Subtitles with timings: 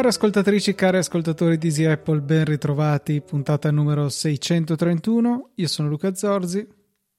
[0.00, 5.50] Cari ascoltatrici, cari ascoltatori di Easy Apple, ben ritrovati, puntata numero 631.
[5.56, 6.66] Io sono Luca Zorzi.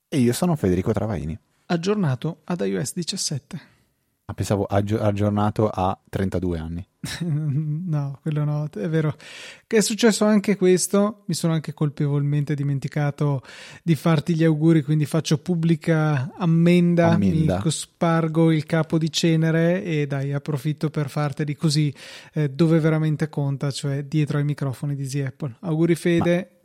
[0.10, 1.38] E io sono Federico Travaini.
[1.68, 3.81] Aggiornato ad iOS 17.
[4.32, 6.88] Ah, pensavo aggi- aggiornato a 32 anni.
[7.26, 9.14] no, quello no, è vero.
[9.68, 11.24] Che è successo anche questo.
[11.26, 13.42] Mi sono anche colpevolmente dimenticato
[13.84, 17.62] di farti gli auguri, quindi faccio pubblica ammenda, Ammenda.
[17.64, 21.94] mi spargo il capo di cenere e dai, approfitto per farteli così
[22.34, 25.58] eh, dove veramente conta, cioè dietro ai microfoni di Easy Apple.
[25.60, 26.56] Auguri Fede.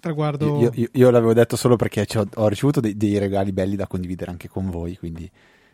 [0.00, 0.58] Traguardo.
[0.60, 3.86] Io, io- io l'avevo detto solo perché ho, ho ricevuto dei, dei regali belli da
[3.86, 5.30] condividere anche con voi, quindi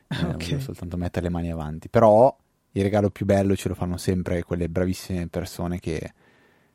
[0.09, 0.43] eh, Ok.
[0.45, 1.89] volevo soltanto mettere le mani avanti.
[1.89, 2.35] Però
[2.73, 6.13] il regalo più bello ce lo fanno sempre quelle bravissime persone che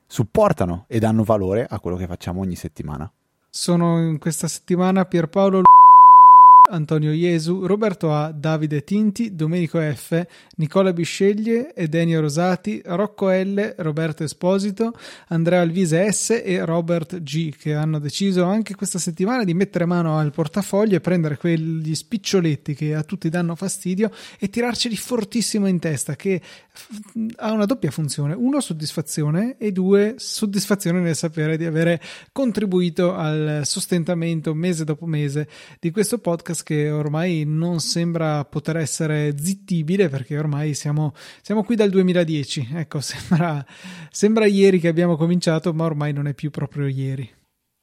[0.05, 3.11] supportano e danno valore a quello che facciamo ogni settimana.
[3.49, 5.61] Sono in questa settimana Pierpaolo
[6.73, 14.23] Antonio Iesu, Roberto A, Davide Tinti, Domenico F, Nicola Bisceglie, Edenio Rosati, Rocco L, Roberto
[14.23, 14.93] Esposito,
[15.27, 20.17] Andrea Alvise S e Robert G che hanno deciso anche questa settimana di mettere mano
[20.17, 25.77] al portafoglio e prendere quegli spiccioletti che a tutti danno fastidio e tirarceli fortissimo in
[25.77, 26.41] testa che
[27.35, 33.61] ha una doppia funzione, uno soddisfazione e due soddisfazione nel sapere di avere contribuito al
[33.63, 35.47] sostentamento mese dopo mese
[35.79, 41.75] di questo podcast che ormai non sembra poter essere zittibile perché ormai siamo, siamo qui
[41.75, 43.65] dal 2010 ecco sembra,
[44.09, 47.29] sembra ieri che abbiamo cominciato ma ormai non è più proprio ieri.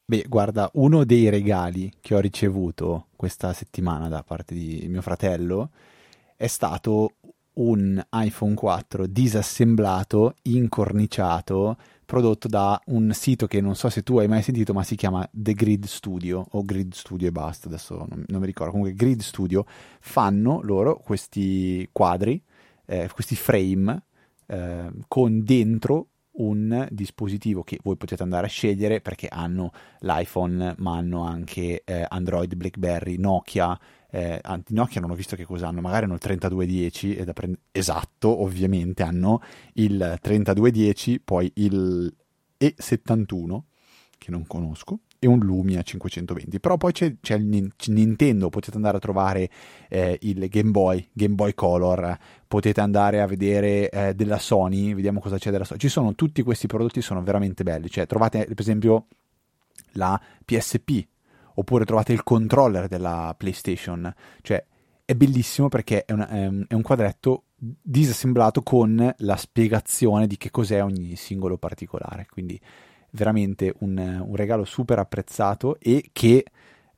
[0.05, 5.70] Beh, guarda, uno dei regali che ho ricevuto questa settimana da parte di mio fratello
[6.34, 7.12] è stato
[7.53, 11.77] un iPhone 4 disassemblato, incorniciato,
[12.11, 15.25] prodotto da un sito che non so se tu hai mai sentito, ma si chiama
[15.30, 18.72] The Grid Studio o Grid Studio e basta, adesso non, non mi ricordo.
[18.72, 19.64] Comunque Grid Studio
[20.00, 22.43] fanno loro questi quadri,
[22.87, 24.06] eh, questi frame
[24.48, 30.97] eh, con dentro un dispositivo che voi potete andare a scegliere perché hanno l'iPhone, ma
[30.97, 33.78] hanno anche eh, Android, BlackBerry, Nokia.
[34.10, 37.59] Eh, Nokia non ho visto che cosa hanno, magari hanno il 3210 e da prend-
[37.72, 39.41] esatto, ovviamente hanno
[39.75, 42.12] il 3210, poi il
[42.59, 43.60] E71
[44.19, 46.59] che non conosco e un Lumia 520.
[46.60, 49.50] Però poi c'è, c'è il Nin- Nintendo, potete andare a trovare
[49.88, 55.21] eh, il Game Boy, Game Boy Color, potete andare a vedere eh, della Sony, vediamo
[55.21, 55.78] cosa c'è della Sony.
[55.78, 57.91] Ci sono tutti questi prodotti, sono veramente belli.
[57.91, 59.06] Cioè, trovate per esempio
[59.92, 61.06] la PSP,
[61.55, 64.12] oppure trovate il controller della PlayStation.
[64.43, 64.65] Cioè,
[65.05, 70.50] è bellissimo perché è, una- un- è un quadretto disassemblato con la spiegazione di che
[70.50, 72.27] cos'è ogni singolo particolare.
[72.31, 72.60] Quindi,
[73.12, 76.44] veramente un, un regalo super apprezzato e che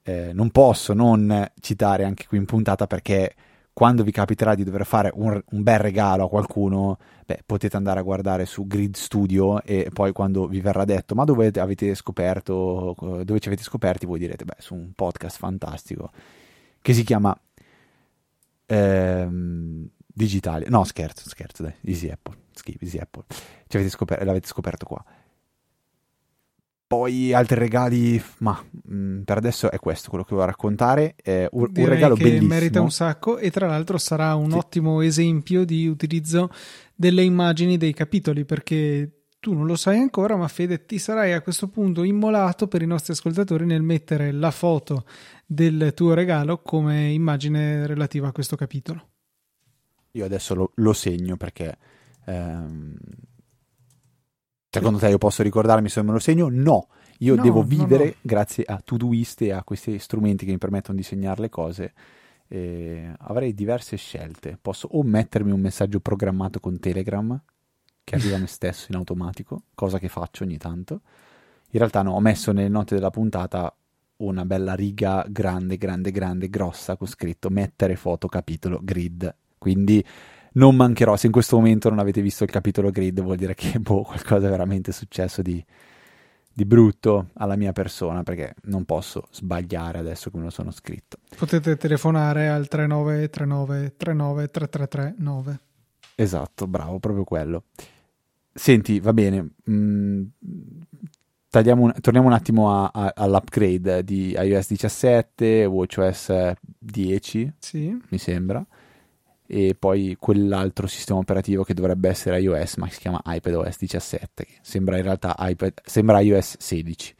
[0.03, 3.35] eh, non posso non citare anche qui in puntata perché
[3.73, 8.01] quando vi capiterà di dover fare un, un bel regalo a qualcuno, beh, potete andare
[8.01, 12.95] a guardare su Grid Studio e poi quando vi verrà detto ma dove avete scoperto,
[12.99, 16.11] dove ci avete scoperti, voi direte, beh, su un podcast fantastico
[16.83, 17.39] che si chiama
[18.67, 20.67] ehm, Digitale.
[20.69, 22.37] No, scherzo, scherzo, dai, Easy Apple,
[22.81, 23.25] Easy Apple.
[23.67, 25.03] Ci avete scoper- l'avete scoperto qua.
[26.93, 31.15] Poi altri regali, ma mh, per adesso è questo quello che volevo raccontare.
[31.17, 32.49] È un, un regalo che bellissimo.
[32.53, 34.57] merita un sacco e tra l'altro sarà un Sì.
[34.59, 36.51] ottimo esempio di utilizzo
[36.95, 41.41] delle immagini dei capitoli perché tu non lo sai ancora ma Fede ti sarai a
[41.41, 45.05] questo punto immolato per i nostri ascoltatori nel mettere la foto
[45.47, 49.09] del tuo regalo come immagine relativa a questo capitolo
[50.13, 51.77] Io adesso lo, lo segno perché.
[52.27, 52.95] ehm,
[54.73, 56.49] secondo te io posso ricordarmi se me lo segno?
[56.51, 56.89] No,
[57.19, 58.17] io No, devo no, vivere no.
[58.21, 61.93] grazie a Todoist e a questi strumenti che mi permettono di segnare le cose.
[62.49, 64.59] E avrei diverse scelte.
[64.61, 67.41] Posso o mettermi un messaggio programmato con Telegram
[68.05, 71.01] che arriva a me stesso in automatico, cosa che faccio ogni tanto.
[71.71, 73.75] In realtà no, ho messo nelle note della puntata
[74.19, 79.35] una bella riga grande, grande, grande, grossa con scritto mettere foto capitolo grid.
[79.59, 80.05] Quindi
[80.55, 81.17] non mancherò.
[81.17, 84.47] Se in questo momento non avete visto il capitolo grid, vuol dire che boh, qualcosa
[84.47, 85.65] è veramente successo di,
[86.53, 91.19] di brutto alla mia persona perché non posso sbagliare adesso che me lo sono scritto.
[91.37, 95.61] potete telefonare al 3939 39 3339
[96.15, 97.65] Esatto, bravo, proprio quello.
[98.53, 99.49] Senti, va bene.
[99.71, 100.23] mm,
[101.49, 108.19] tagliamo un- torniamo un attimo a- a- all'upgrade di iOS 17, WatchOS 10, sì mi
[108.19, 108.65] sembra.
[109.55, 114.55] E poi quell'altro sistema operativo che dovrebbe essere iOS ma si chiama iPadOS 17 che
[114.63, 117.15] sembra in realtà iPad, sembra iOS 16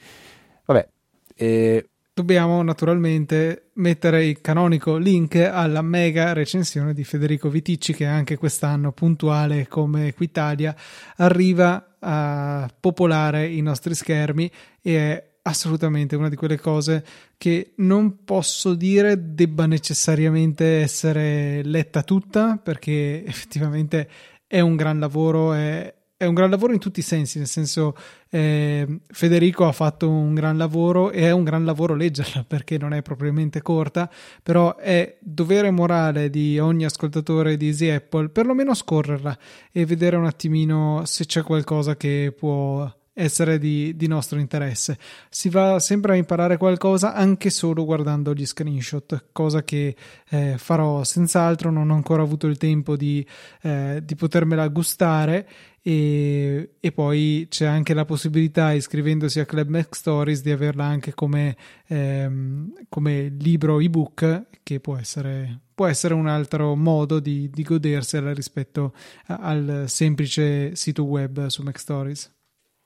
[0.65, 0.89] vabbè
[1.37, 8.39] eh, dobbiamo naturalmente mettere il canonico link alla mega recensione di Federico Viticci che anche
[8.39, 10.75] quest'anno puntuale come Equitalia
[11.17, 14.51] arriva a popolare i nostri schermi
[14.81, 17.05] e è assolutamente una di quelle cose
[17.37, 24.09] che non posso dire debba necessariamente essere letta tutta perché effettivamente
[24.47, 27.97] è un gran lavoro, è, è un gran lavoro in tutti i sensi, nel senso
[28.29, 32.93] eh, Federico ha fatto un gran lavoro e è un gran lavoro leggerla perché non
[32.93, 34.11] è propriamente corta,
[34.43, 39.37] però è dovere morale di ogni ascoltatore di Easy Apple perlomeno scorrerla
[39.73, 44.99] e vedere un attimino se c'è qualcosa che può essere di, di, nostro interesse.
[45.29, 49.95] Si va sempre a imparare qualcosa anche solo guardando gli screenshot, cosa che
[50.31, 51.71] eh, farò senz'altro.
[51.71, 53.27] Non ho ancora avuto il tempo di,
[53.63, 55.49] eh, di potermela gustare.
[55.85, 61.13] E, e, poi c'è anche la possibilità, iscrivendosi a Club Mac Stories, di averla anche
[61.13, 61.57] come,
[61.89, 68.33] ehm, come libro ebook, che può essere, può essere un altro modo di, di godersela
[68.33, 68.95] rispetto
[69.27, 72.33] al semplice sito web su Mac Stories.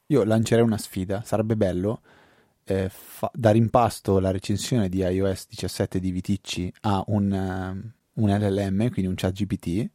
[0.07, 2.01] Io lancerei una sfida, sarebbe bello
[2.65, 8.21] eh, fa- dare in pasto la recensione di iOS 17 di Viticci a un, uh,
[8.21, 9.89] un LLM, quindi un chat GPT,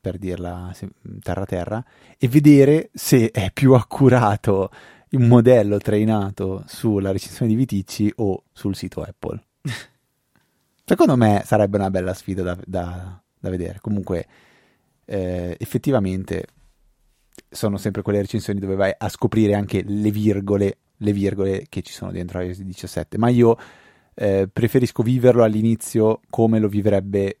[0.00, 0.74] per dirla
[1.20, 1.84] terra terra,
[2.18, 4.70] e vedere se è più accurato
[5.10, 9.42] un modello trainato sulla recensione di Viticci o sul sito Apple.
[10.84, 13.80] Secondo me sarebbe una bella sfida da, da, da vedere.
[13.80, 14.26] Comunque,
[15.04, 16.46] eh, effettivamente
[17.48, 21.92] sono sempre quelle recensioni dove vai a scoprire anche le virgole, le virgole che ci
[21.92, 23.56] sono dentro iOS 17, ma io
[24.14, 27.38] eh, preferisco viverlo all'inizio come lo vivrebbe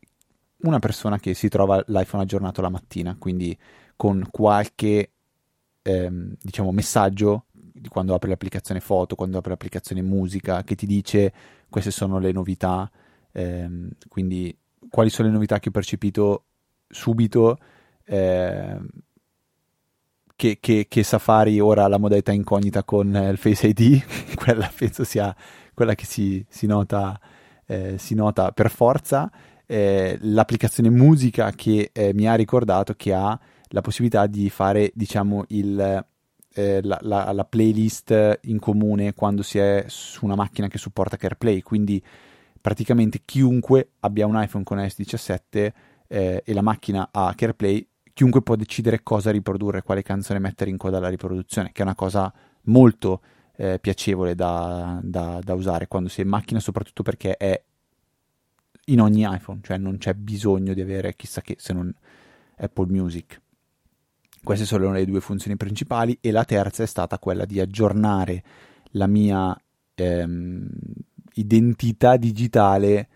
[0.58, 3.56] una persona che si trova l'iPhone aggiornato la mattina, quindi
[3.96, 5.10] con qualche
[5.82, 11.32] ehm, diciamo messaggio di quando apri l'applicazione foto, quando apri l'applicazione musica, che ti dice
[11.68, 12.90] queste sono le novità,
[13.32, 14.56] ehm, quindi
[14.88, 16.44] quali sono le novità che ho percepito
[16.88, 17.58] subito.
[18.04, 18.78] Eh,
[20.36, 24.04] che, che, che, Safari ora ha la modalità incognita con eh, il Face ID,
[24.36, 25.34] quella penso sia
[25.74, 27.18] quella che si, si, nota,
[27.66, 29.30] eh, si nota, per forza.
[29.68, 33.38] Eh, l'applicazione musica che eh, mi ha ricordato che ha
[33.70, 36.06] la possibilità di fare, diciamo, il,
[36.54, 41.16] eh, la, la, la, playlist in comune quando si è su una macchina che supporta
[41.16, 41.62] CarPlay.
[41.62, 42.02] Quindi
[42.60, 45.74] praticamente chiunque abbia un iPhone con iOS 17
[46.08, 47.86] eh, e la macchina ha CarPlay
[48.16, 51.94] chiunque può decidere cosa riprodurre, quale canzone mettere in coda alla riproduzione, che è una
[51.94, 52.32] cosa
[52.62, 53.20] molto
[53.56, 57.62] eh, piacevole da, da, da, usare quando si è in macchina, soprattutto perché è
[58.86, 61.94] in ogni iPhone, cioè non c'è bisogno di avere chissà che se non
[62.56, 63.38] Apple Music.
[64.42, 68.42] Queste sono le due funzioni principali e la terza è stata quella di aggiornare
[68.92, 69.54] la mia
[69.94, 70.66] ehm,
[71.34, 73.08] identità digitale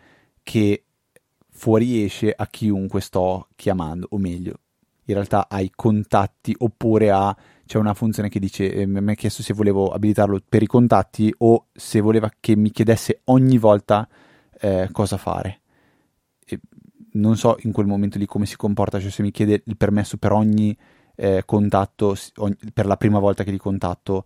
[0.43, 0.85] che
[1.49, 4.58] fuoriesce a chiunque sto chiamando, o meglio,
[5.11, 7.37] in realtà ai contatti oppure a
[7.71, 11.33] c'è una funzione che dice eh, mi ha chiesto se volevo abilitarlo per i contatti
[11.39, 14.09] o se voleva che mi chiedesse ogni volta
[14.61, 15.61] eh, cosa fare.
[16.45, 16.59] E
[17.12, 20.17] non so in quel momento lì come si comporta, cioè se mi chiede il permesso
[20.17, 20.77] per ogni
[21.15, 24.25] eh, contatto, ogni, per la prima volta che li contatto,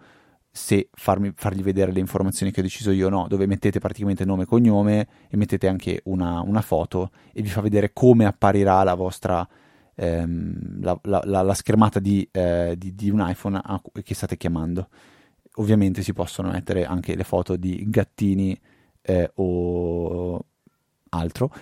[0.50, 4.24] se farmi, fargli vedere le informazioni che ho deciso io o no, dove mettete praticamente
[4.24, 8.82] nome e cognome e mettete anche una, una foto e vi fa vedere come apparirà
[8.84, 9.46] la vostra
[9.94, 14.88] ehm, la, la, la, schermata di, eh, di, di, un iPhone a, che state chiamando.
[15.56, 18.58] Ovviamente si possono mettere anche le foto di gattini
[19.02, 20.44] eh, o
[21.10, 21.52] altro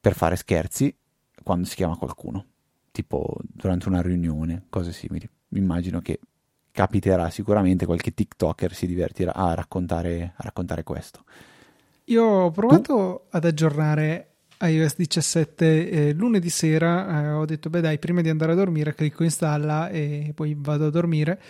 [0.00, 0.94] per fare scherzi
[1.42, 2.44] quando si chiama qualcuno,
[2.90, 5.28] tipo durante una riunione, cose simili.
[5.48, 6.20] Mi immagino che
[6.72, 11.24] capiterà sicuramente qualche TikToker si divertirà a raccontare, a raccontare questo.
[12.04, 13.36] Io ho provato tu?
[13.36, 14.29] ad aggiornare
[14.60, 18.94] iOS 17 eh, lunedì sera eh, ho detto beh dai prima di andare a dormire
[18.94, 21.40] clicco installa e poi vado a dormire.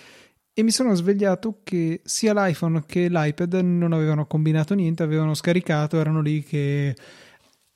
[0.52, 5.98] E mi sono svegliato che sia l'iPhone che l'iPad non avevano combinato niente avevano scaricato
[5.98, 6.94] erano lì che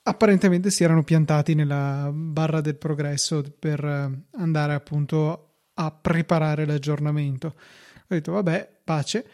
[0.03, 7.49] apparentemente si erano piantati nella barra del progresso per eh, andare appunto a preparare l'aggiornamento.
[7.49, 9.27] Ho detto vabbè pace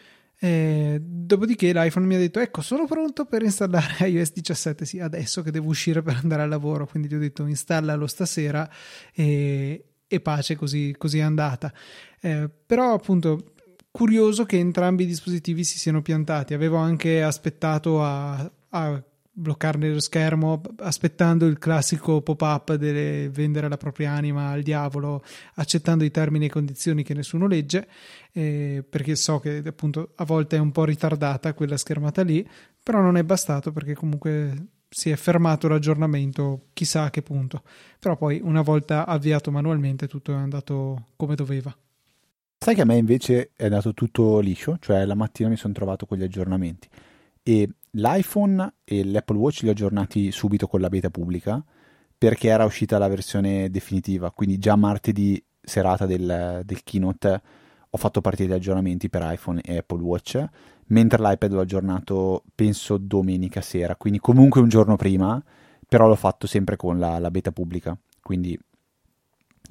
[0.43, 4.85] eh, dopodiché l'iPhone mi ha detto: Ecco, sono pronto per installare iOS 17.
[4.85, 6.87] Sì, adesso che devo uscire per andare al lavoro.
[6.87, 8.67] Quindi gli ho detto: installalo stasera
[9.13, 11.71] e, e pace, così, così è andata.
[12.19, 13.53] Eh, però, appunto,
[13.91, 16.55] curioso che entrambi i dispositivi si siano piantati.
[16.55, 23.77] Avevo anche aspettato a, a bloccarne lo schermo aspettando il classico pop-up delle vendere la
[23.77, 25.23] propria anima al diavolo,
[25.55, 27.87] accettando i termini e condizioni che nessuno legge,
[28.33, 32.47] eh, perché so che appunto a volte è un po' ritardata quella schermata lì,
[32.83, 37.63] però non è bastato perché comunque si è fermato l'aggiornamento chissà a che punto,
[37.97, 41.75] però poi una volta avviato manualmente tutto è andato come doveva.
[42.57, 46.05] Sai che a me invece è andato tutto liscio, cioè la mattina mi sono trovato
[46.05, 46.87] con gli aggiornamenti.
[47.41, 51.63] E l'iPhone e l'Apple Watch li ho aggiornati subito con la beta pubblica
[52.17, 57.41] perché era uscita la versione definitiva, quindi già martedì serata del, del keynote
[57.89, 60.43] ho fatto partire gli aggiornamenti per iPhone e Apple Watch,
[60.87, 65.43] mentre l'iPad l'ho aggiornato penso domenica sera, quindi comunque un giorno prima,
[65.87, 68.57] però l'ho fatto sempre con la, la beta pubblica, quindi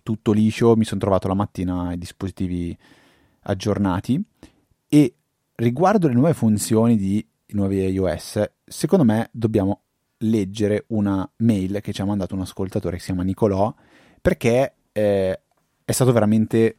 [0.03, 2.77] tutto liscio, mi sono trovato la mattina i dispositivi
[3.43, 4.23] aggiornati.
[4.89, 5.15] E
[5.55, 9.83] riguardo le nuove funzioni di nuovi iOS, secondo me dobbiamo
[10.19, 13.73] leggere una mail che ci ha mandato un ascoltatore che si chiama Nicolò
[14.21, 15.40] perché eh,
[15.85, 16.76] è stato veramente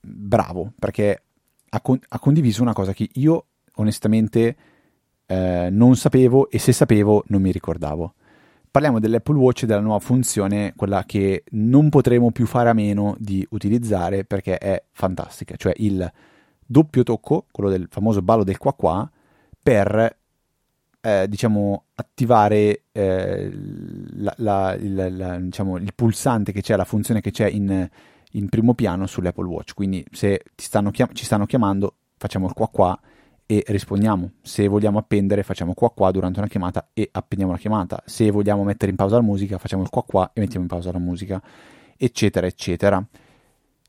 [0.00, 1.22] bravo perché
[1.70, 4.56] ha, con- ha, condiviso una cosa che io onestamente
[5.26, 8.14] eh, non sapevo e se sapevo non mi ricordavo.
[8.70, 13.14] Parliamo dell'Apple Watch e della nuova funzione, quella che non potremo più fare a meno
[13.18, 16.10] di utilizzare perché è fantastica, cioè il
[16.66, 19.08] doppio tocco, quello del famoso ballo del qua qua,
[19.64, 20.18] per
[21.00, 23.50] eh, diciamo attivare eh,
[24.16, 27.88] la, la, il, la, diciamo, il, pulsante che c'è, la funzione che c'è in,
[28.32, 29.74] in primo piano sull'Apple Watch.
[29.74, 33.00] Quindi se stanno chiam- ci stanno chiamando, facciamo il qua qua
[33.46, 34.32] e rispondiamo.
[34.42, 38.02] Se vogliamo appendere, facciamo qua qua durante una chiamata e appendiamo la chiamata.
[38.04, 40.92] Se vogliamo mettere in pausa la musica, facciamo il qua qua e mettiamo in pausa
[40.92, 41.42] la musica,
[41.96, 43.02] eccetera, eccetera.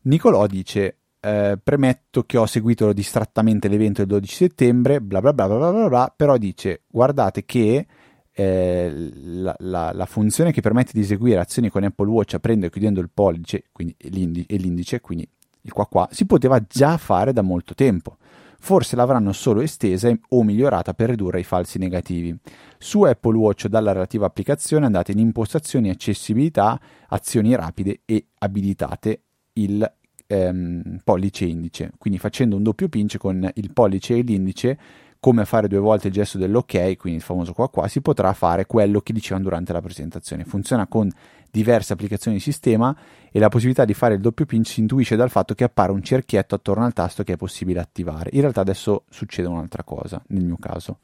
[0.03, 5.47] Nicolò dice eh, premetto che ho seguito distrattamente l'evento del 12 settembre, bla bla bla
[5.47, 7.87] bla bla bla, però dice guardate che
[8.31, 12.69] eh, la, la, la, funzione che permette di eseguire azioni con Apple Watch aprendo e
[12.69, 15.27] chiudendo il pollice quindi l'indice, e l'indice, quindi
[15.61, 18.17] il qua qua, si poteva già fare da molto tempo.
[18.59, 22.37] Forse l'avranno solo estesa o migliorata per ridurre i falsi negativi.
[22.77, 29.21] Su Apple Watch dalla relativa applicazione andate in impostazioni accessibilità, azioni rapide e abilitate
[29.53, 29.91] il
[30.27, 31.91] ehm, pollice e indice.
[31.97, 34.77] Quindi facendo un doppio pinch con il pollice e l'indice,
[35.19, 38.65] come fare due volte il gesto dell'ok, quindi il famoso qua qua, si potrà fare
[38.65, 40.43] quello che dicevano durante la presentazione.
[40.43, 41.09] Funziona con
[41.49, 42.95] diverse applicazioni di sistema
[43.31, 46.03] e la possibilità di fare il doppio pinch si intuisce dal fatto che appare un
[46.03, 48.29] cerchietto attorno al tasto che è possibile attivare.
[48.33, 50.99] In realtà adesso succede un'altra cosa, nel mio caso.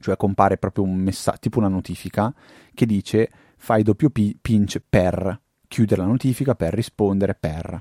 [0.00, 2.32] Cioè compare proprio un messaggio, tipo una notifica
[2.72, 7.78] che dice fai doppio pinch per chiudere la notifica, per rispondere, per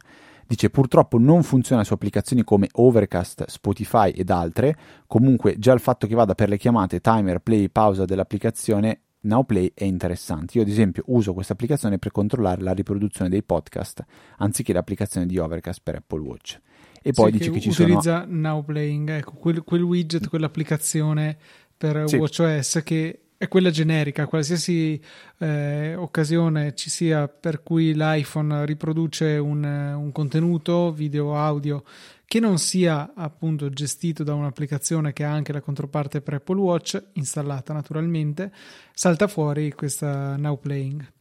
[0.47, 4.75] Dice purtroppo non funziona su applicazioni come Overcast, Spotify ed altre,
[5.07, 9.83] comunque già il fatto che vada per le chiamate timer, play, pausa dell'applicazione Nowplay è
[9.83, 10.57] interessante.
[10.57, 14.03] Io ad esempio uso questa applicazione per controllare la riproduzione dei podcast
[14.37, 16.59] anziché l'applicazione di Overcast per Apple Watch.
[17.01, 18.17] E poi sì, dice che, che ci utilizza sono...
[18.17, 21.37] Utilizza Nowplaying, ecco, quel, quel widget, quell'applicazione
[21.77, 22.17] per sì.
[22.17, 25.01] WatchOS che è quella generica, qualsiasi
[25.39, 31.83] eh, occasione ci sia per cui l'iPhone riproduce un, un, contenuto video audio
[32.23, 37.03] che non sia appunto gestito da un'applicazione che ha anche la controparte per Apple Watch
[37.13, 38.53] installata naturalmente,
[38.93, 41.11] salta fuori questa Now Playing.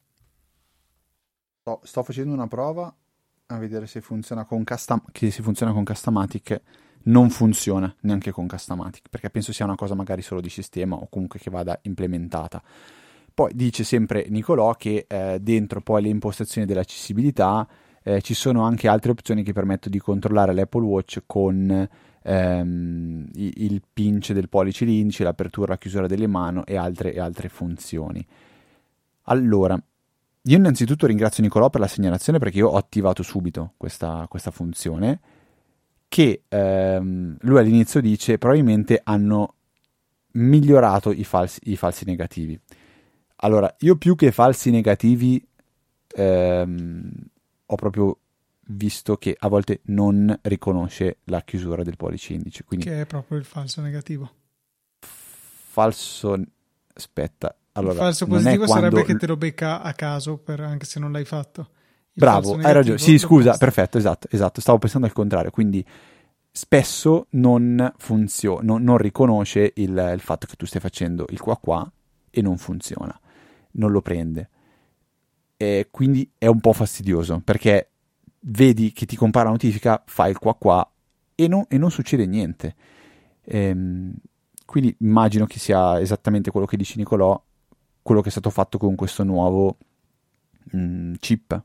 [1.60, 2.94] Sto, sto facendo una prova
[3.46, 6.60] a vedere se funziona con, custom, si funziona con Customatic
[7.04, 11.08] non funziona neanche con Customatic, perché penso sia una cosa magari solo di sistema o
[11.08, 12.62] comunque che vada implementata.
[13.32, 17.66] Poi dice sempre Nicolò che eh, dentro poi le impostazioni dell'accessibilità
[18.02, 21.88] eh, ci sono anche altre opzioni che permettono di controllare l'Apple Watch con
[22.22, 27.20] ehm, il pinch del pollice l'indice, l'apertura e la chiusura delle mani e altre, e
[27.20, 28.26] altre funzioni.
[29.24, 29.80] Allora,
[30.42, 35.20] io innanzitutto ringrazio Nicolò per la segnalazione perché io ho attivato subito questa, questa funzione
[36.10, 39.54] che ehm, lui all'inizio dice probabilmente hanno
[40.32, 42.58] migliorato i falsi, i falsi negativi.
[43.42, 45.42] Allora, io più che falsi negativi
[46.08, 47.12] ehm,
[47.64, 48.18] ho proprio
[48.72, 52.64] visto che a volte non riconosce la chiusura del pollice indice.
[52.64, 54.28] Quindi che è proprio il falso negativo.
[54.98, 56.36] Falso...
[56.92, 57.54] Aspetta.
[57.72, 61.12] Allora, il falso positivo sarebbe che te lo becca a caso, per, anche se non
[61.12, 61.70] l'hai fatto.
[62.20, 62.98] Bravo, hai ragione.
[62.98, 64.60] Sì, scusa, perfetto, esatto, esatto.
[64.60, 65.50] Stavo pensando al contrario.
[65.50, 65.84] Quindi
[66.50, 71.56] spesso non funziona, non, non riconosce il, il, fatto che tu stai facendo il qua
[71.56, 71.90] qua
[72.28, 73.18] e non funziona,
[73.72, 74.48] non lo prende.
[75.56, 77.90] E quindi è un po' fastidioso perché
[78.40, 80.90] vedi che ti compara la notifica, fai il qua qua
[81.34, 82.74] e non, e non succede niente.
[83.44, 84.14] Ehm,
[84.64, 87.42] quindi immagino che sia esattamente quello che dice Nicolò
[88.02, 89.76] quello che è stato fatto con questo nuovo
[90.72, 91.62] mh, mm, chip.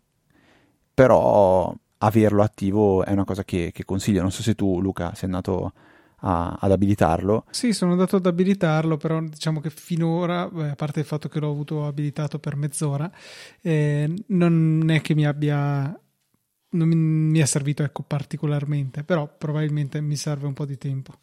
[0.95, 4.21] Però averlo attivo è una cosa che, che, consiglio.
[4.21, 5.73] Non so se tu, Luca, sei andato
[6.21, 7.45] a, ad abilitarlo.
[7.51, 11.51] Sì, sono andato ad abilitarlo, però diciamo che finora, a parte il fatto che l'ho
[11.51, 13.11] avuto abilitato per mezz'ora,
[13.61, 15.99] eh, non è che mi abbia
[16.75, 21.13] non mi, è servito ecco, particolarmente, però probabilmente mi serve un po' di tempo.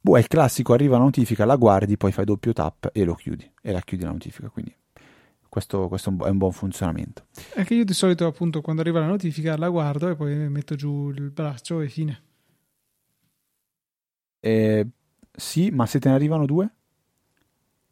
[0.00, 3.14] Boh, è il classico, arriva la notifica, la guardi, poi fai doppio tap e lo
[3.14, 4.74] chiudi, e la chiudi la notifica, quindi
[5.54, 7.26] questo, questo è un buon funzionamento.
[7.54, 10.74] È che io di solito appunto quando arriva la notifica la guardo e poi metto
[10.74, 12.22] giù il braccio e fine.
[14.40, 14.84] Eh,
[15.30, 16.68] sì, ma se te ne arrivano due?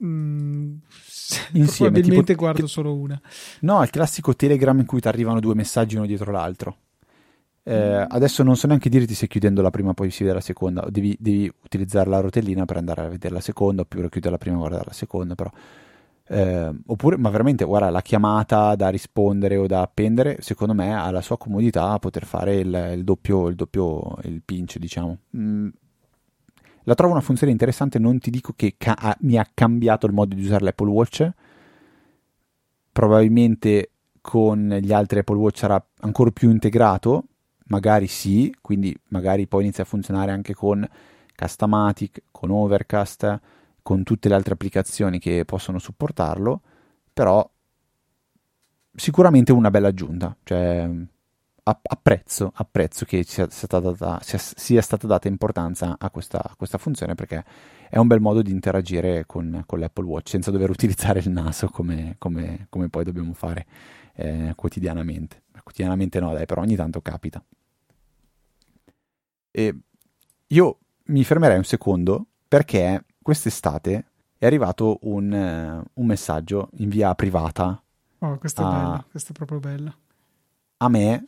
[0.03, 0.75] Mm,
[1.53, 3.21] Insieme, probabilmente tipo, guardo solo una.
[3.61, 6.77] No, è il classico Telegram in cui ti arrivano due messaggi uno dietro l'altro.
[7.63, 8.07] Eh, mm.
[8.09, 11.17] Adesso non so neanche dirti se chiudendo la prima poi si vede la seconda, devi,
[11.21, 14.59] devi, utilizzare la rotellina per andare a vedere la seconda, oppure chiudere la prima e
[14.59, 15.53] guardare la seconda, però.
[16.33, 21.11] Eh, oppure, ma veramente, guarda, la chiamata da rispondere o da appendere, secondo me ha
[21.11, 25.19] la sua comodità a poter fare il, il doppio, il doppio, il pinch, diciamo.
[25.37, 25.69] Mm,
[26.85, 30.35] la trovo una funzione interessante, non ti dico che ca- mi ha cambiato il modo
[30.35, 31.31] di usare l'Apple Watch.
[32.91, 37.25] Probabilmente con gli altri Apple Watch sarà ancora più integrato,
[37.67, 40.87] magari sì, quindi magari poi inizia a funzionare anche con
[41.35, 43.41] Castamatic, con Overcast,
[43.83, 46.63] con tutte le altre applicazioni che possono supportarlo,
[47.13, 47.49] però
[48.95, 50.89] sicuramente una bella aggiunta, cioè
[51.65, 57.15] apprezzo, apprezzo che sia stata, data, sia, stata, data, importanza a questa, a questa, funzione
[57.15, 57.45] perché
[57.89, 61.69] è un bel modo di interagire con, con l'Apple Watch senza dover utilizzare il naso
[61.69, 63.67] come, come, come poi dobbiamo fare
[64.15, 65.43] eh, quotidianamente.
[65.63, 67.43] Quotidianamente no, dai, però ogni tanto capita.
[69.53, 69.79] E
[70.49, 74.05] io mi fermerei un secondo perché quest'estate
[74.37, 77.81] è arrivato un, un messaggio in via privata.
[78.19, 79.97] Oh, questa è a, bella, questa è proprio bella.
[80.79, 81.27] A me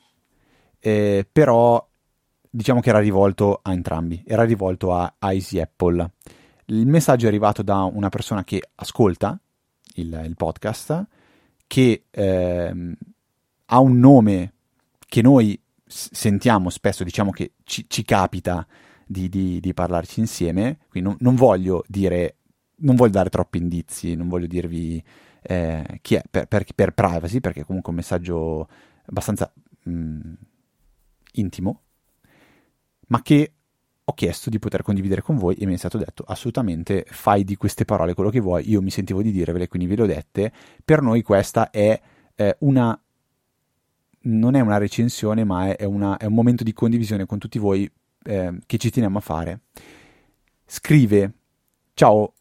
[0.80, 1.88] eh, però
[2.50, 6.10] diciamo che era rivolto a entrambi, era rivolto a Easy Apple.
[6.66, 9.38] Il messaggio è arrivato da una persona che ascolta
[9.94, 11.06] il, il podcast,
[11.66, 12.96] che eh,
[13.64, 14.52] ha un nome
[15.06, 18.66] che noi sentiamo spesso, diciamo che ci, ci capita
[19.06, 22.36] di, di, di, parlarci insieme, quindi non, non, voglio dire,
[22.76, 25.02] non voglio dare troppi indizi, non voglio dirvi
[25.42, 28.68] eh, chi è per, per, per, privacy, perché è comunque un messaggio
[29.06, 29.52] abbastanza...
[29.84, 30.32] Mh, mm,
[31.34, 31.80] intimo,
[33.08, 33.52] ma che
[34.06, 37.56] ho chiesto di poter condividere con voi e mi è stato detto assolutamente fai di
[37.56, 40.52] queste parole quello che vuoi, io mi sentivo di dirvele, quindi ve le ho dette,
[40.84, 41.98] per noi questa è
[42.34, 42.98] eh, una
[44.26, 47.90] non è una recensione, ma è, una, è, un momento di condivisione con tutti voi
[48.24, 49.60] eh, che ci teniamo a fare.
[50.66, 51.32] Scrive:
[51.94, 52.32] Ciao,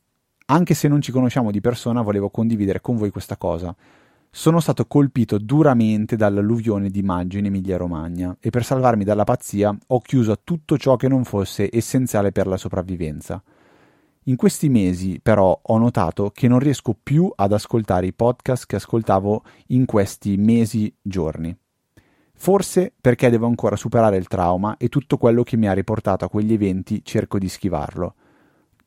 [0.45, 3.75] anche se non ci conosciamo di persona, volevo condividere con voi questa cosa.
[4.35, 9.99] Sono stato colpito duramente dall'alluvione di maggio in Emilia-Romagna e per salvarmi dalla pazzia ho
[9.99, 13.41] chiuso tutto ciò che non fosse essenziale per la sopravvivenza.
[14.23, 18.77] In questi mesi, però, ho notato che non riesco più ad ascoltare i podcast che
[18.77, 21.55] ascoltavo in questi mesi giorni.
[22.43, 26.29] Forse perché devo ancora superare il trauma e tutto quello che mi ha riportato a
[26.29, 28.15] quegli eventi cerco di schivarlo.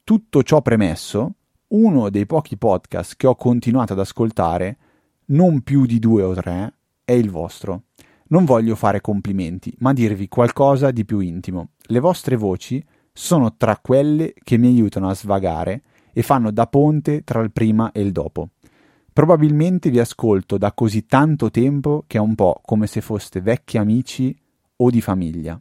[0.05, 1.37] Tutto ciò premesso,
[1.69, 4.77] uno dei pochi podcast che ho continuato ad ascoltare
[5.29, 7.85] non più di due o tre, è il vostro.
[8.27, 11.71] Non voglio fare complimenti, ma dirvi qualcosa di più intimo.
[11.85, 17.25] Le vostre voci sono tra quelle che mi aiutano a svagare e fanno da ponte
[17.25, 18.51] tra il prima e il dopo.
[19.17, 23.79] Probabilmente vi ascolto da così tanto tempo che è un po' come se foste vecchi
[23.79, 24.39] amici
[24.77, 25.59] o di famiglia.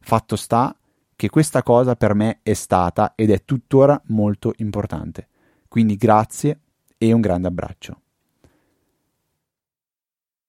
[0.00, 0.76] Fatto sta
[1.14, 5.28] che questa cosa per me è stata ed è tuttora molto importante.
[5.68, 6.58] Quindi grazie
[6.98, 8.00] e un grande abbraccio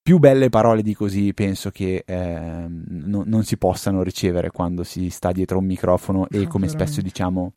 [0.01, 5.11] più belle parole di così penso che eh, no, non si possano ricevere quando si
[5.11, 7.53] sta dietro un microfono e come spesso diciamo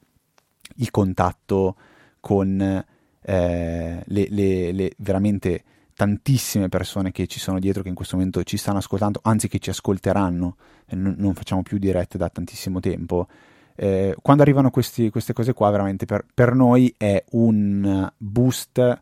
[0.76, 1.76] il contatto
[2.20, 2.85] con
[3.22, 8.42] eh, le, le, le, veramente tantissime persone che ci sono dietro che in questo momento
[8.42, 10.56] ci stanno ascoltando, anzi che ci ascolteranno,
[10.90, 13.28] non, non facciamo più dirette da tantissimo tempo.
[13.74, 19.00] Eh, quando arrivano questi, queste cose qua, veramente per, per noi è un boost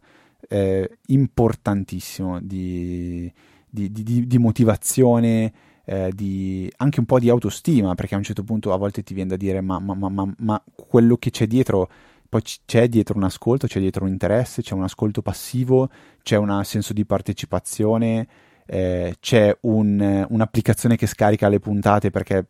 [0.48, 3.32] eh, importantissimo di,
[3.68, 5.52] di, di, di motivazione,
[5.84, 9.30] eh, anche un po' di autostima, perché a un certo punto a volte ti viene
[9.30, 11.88] da dire ma, ma, ma, ma quello che c'è dietro,
[12.30, 15.90] poi c'è dietro un ascolto, c'è dietro un interesse, c'è un ascolto passivo,
[16.22, 18.28] c'è un senso di partecipazione,
[18.66, 22.46] eh, c'è un, un'applicazione che scarica le puntate perché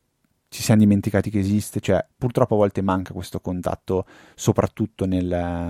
[0.51, 5.25] ci siamo dimenticati che esiste, cioè purtroppo a volte manca questo contatto, soprattutto nel,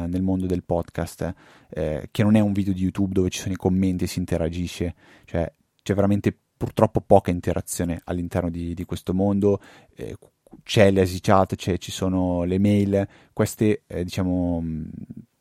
[0.09, 1.33] nel mondo del podcast,
[1.69, 4.19] eh, che non è un video di YouTube dove ci sono i commenti e si
[4.19, 4.95] interagisce,
[5.25, 9.61] cioè c'è veramente purtroppo poca interazione all'interno di, di questo mondo,
[9.95, 10.17] eh,
[10.63, 14.63] c'è l'Easy Chat, ci sono le mail, queste eh, diciamo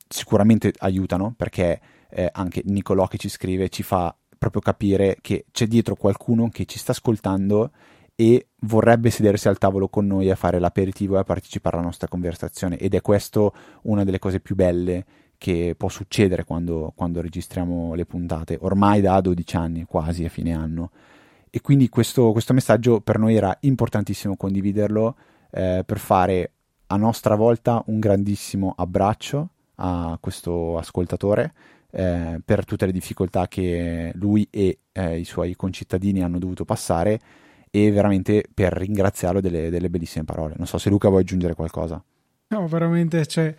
[0.07, 5.67] sicuramente aiutano perché eh, anche Nicolò che ci scrive ci fa proprio capire che c'è
[5.67, 7.71] dietro qualcuno che ci sta ascoltando
[8.15, 12.07] e vorrebbe sedersi al tavolo con noi a fare l'aperitivo e a partecipare alla nostra
[12.07, 15.05] conversazione ed è questo una delle cose più belle
[15.37, 20.53] che può succedere quando, quando registriamo le puntate, ormai da 12 anni, quasi a fine
[20.53, 20.91] anno.
[21.49, 25.15] E quindi questo, questo messaggio per noi era importantissimo condividerlo
[25.51, 26.51] eh, per fare
[26.87, 31.53] a nostra volta un grandissimo abbraccio a questo ascoltatore
[31.91, 37.19] eh, per tutte le difficoltà che lui e eh, i suoi concittadini hanno dovuto passare
[37.71, 40.55] e veramente per ringraziarlo delle, delle bellissime parole.
[40.57, 42.03] Non so se Luca vuoi aggiungere qualcosa.
[42.51, 43.53] No, veramente, cioè,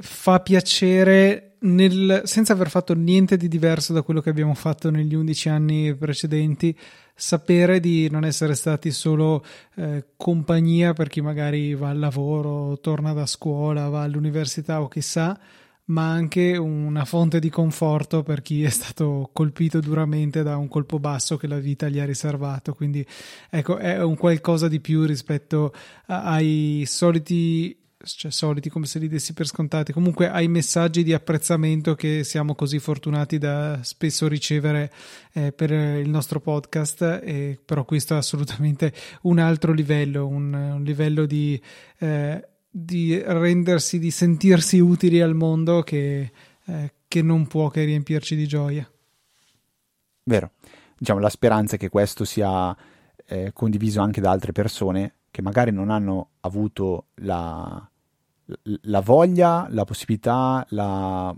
[0.00, 5.14] fa piacere nel, senza aver fatto niente di diverso da quello che abbiamo fatto negli
[5.14, 6.76] undici anni precedenti,
[7.14, 9.44] sapere di non essere stati solo
[9.76, 15.38] eh, compagnia per chi magari va al lavoro, torna da scuola, va all'università o chissà,
[15.84, 20.98] ma anche una fonte di conforto per chi è stato colpito duramente da un colpo
[20.98, 22.74] basso che la vita gli ha riservato.
[22.74, 23.06] Quindi
[23.50, 25.72] ecco, è un qualcosa di più rispetto
[26.06, 31.94] ai soliti cioè soliti come se li dessi per scontati, comunque ai messaggi di apprezzamento
[31.94, 34.92] che siamo così fortunati da spesso ricevere
[35.32, 40.82] eh, per il nostro podcast, e, però questo è assolutamente un altro livello, un, un
[40.82, 41.60] livello di
[41.98, 46.32] eh, di rendersi, di sentirsi utili al mondo che,
[46.64, 48.90] eh, che non può che riempirci di gioia.
[50.24, 50.52] Vero.
[50.96, 52.74] Diciamo, la speranza è che questo sia
[53.26, 57.90] eh, condiviso anche da altre persone che magari non hanno avuto la,
[58.62, 61.34] la voglia, la possibilità, la,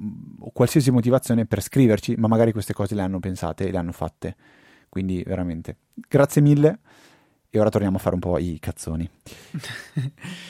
[0.52, 4.36] qualsiasi motivazione per scriverci, ma magari queste cose le hanno pensate e le hanno fatte.
[4.88, 5.76] Quindi veramente
[6.08, 6.78] grazie mille.
[7.50, 9.08] E ora torniamo a fare un po' i cazzoni.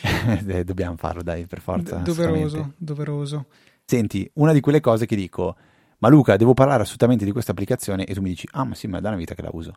[0.65, 1.97] Dobbiamo farlo, dai, per forza.
[1.97, 3.47] Doveroso, doveroso.
[3.85, 5.57] Senti, una di quelle cose che dico,
[5.99, 8.87] ma Luca, devo parlare assolutamente di questa applicazione e tu mi dici, ah, ma sì,
[8.87, 9.75] ma è da una vita che la uso.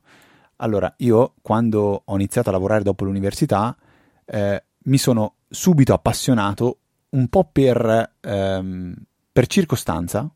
[0.58, 3.76] Allora, io quando ho iniziato a lavorare dopo l'università,
[4.26, 8.96] eh, mi sono subito appassionato un po' per, ehm,
[9.32, 10.30] per circostanza.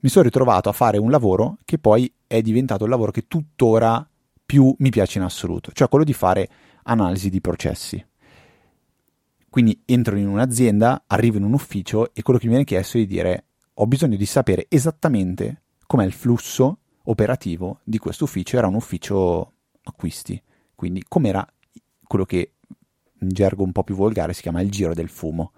[0.00, 4.06] Mi sono ritrovato a fare un lavoro che poi è diventato il lavoro che tuttora
[4.44, 6.48] più mi piace in assoluto, cioè quello di fare
[6.84, 8.04] analisi di processi.
[9.50, 13.00] Quindi entro in un'azienda, arrivo in un ufficio e quello che mi viene chiesto è
[13.00, 18.56] di dire ho bisogno di sapere esattamente com'è il flusso operativo di questo ufficio.
[18.56, 20.40] Era un ufficio acquisti,
[20.74, 21.46] quindi com'era
[22.06, 22.52] quello che
[23.20, 25.52] in gergo un po' più volgare si chiama il giro del fumo.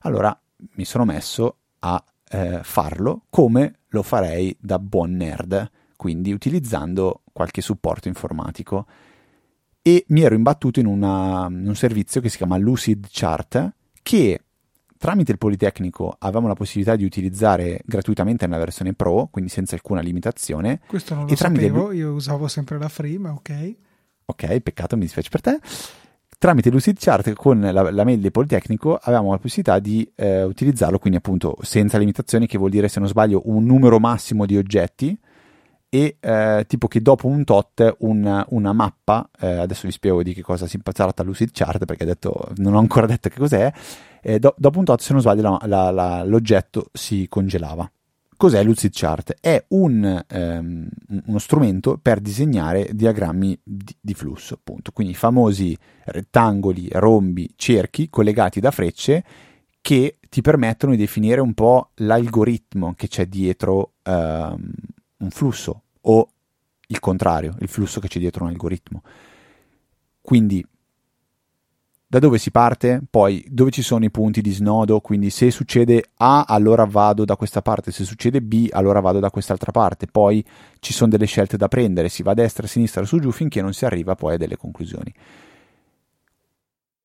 [0.00, 0.38] Allora
[0.74, 7.60] mi sono messo a eh, farlo come lo farei da buon nerd, quindi utilizzando qualche
[7.60, 8.86] supporto informatico
[9.82, 14.40] e mi ero imbattuto in, una, un servizio che si chiama Lucid Chart che
[14.96, 20.00] tramite il Politecnico avevamo la possibilità di utilizzare gratuitamente nella versione Pro, quindi senza alcuna
[20.00, 20.80] limitazione.
[20.86, 21.98] Questo non lo sapevo, il...
[21.98, 23.74] io usavo sempre la free, ma ok.
[24.24, 25.60] Ok, peccato, mi dispiace per te.
[26.44, 30.98] Tramite Lucid Chart con la, la mail del Politecnico avevamo la possibilità di eh, utilizzarlo,
[30.98, 35.18] quindi appunto senza limitazioni, che vuol dire se non sbaglio un numero massimo di oggetti
[35.88, 40.34] e eh, tipo che dopo un tot un, una mappa, eh, adesso vi spiego di
[40.34, 43.72] che cosa si tratta Lucid Chart perché detto, non ho ancora detto che cos'è,
[44.20, 47.90] eh, do, dopo un tot se non sbaglio la, la, l'oggetto si congelava.
[48.36, 49.36] Cos'è Lucid Chart?
[49.40, 50.88] È un, ehm,
[51.26, 54.92] uno strumento per disegnare diagrammi di, di flusso, appunto.
[54.92, 59.24] Quindi i famosi rettangoli, rombi, cerchi collegati da frecce
[59.80, 64.72] che ti permettono di definire un po' l'algoritmo che c'è dietro ehm,
[65.18, 66.28] un flusso o
[66.86, 69.02] il contrario, il flusso che c'è dietro un algoritmo.
[70.20, 70.64] Quindi
[72.14, 76.10] da dove si parte, poi dove ci sono i punti di snodo, quindi se succede
[76.18, 80.44] A allora vado da questa parte, se succede B allora vado da quest'altra parte, poi
[80.78, 83.60] ci sono delle scelte da prendere, si va a destra, a sinistra, su giù finché
[83.60, 85.12] non si arriva poi a delle conclusioni.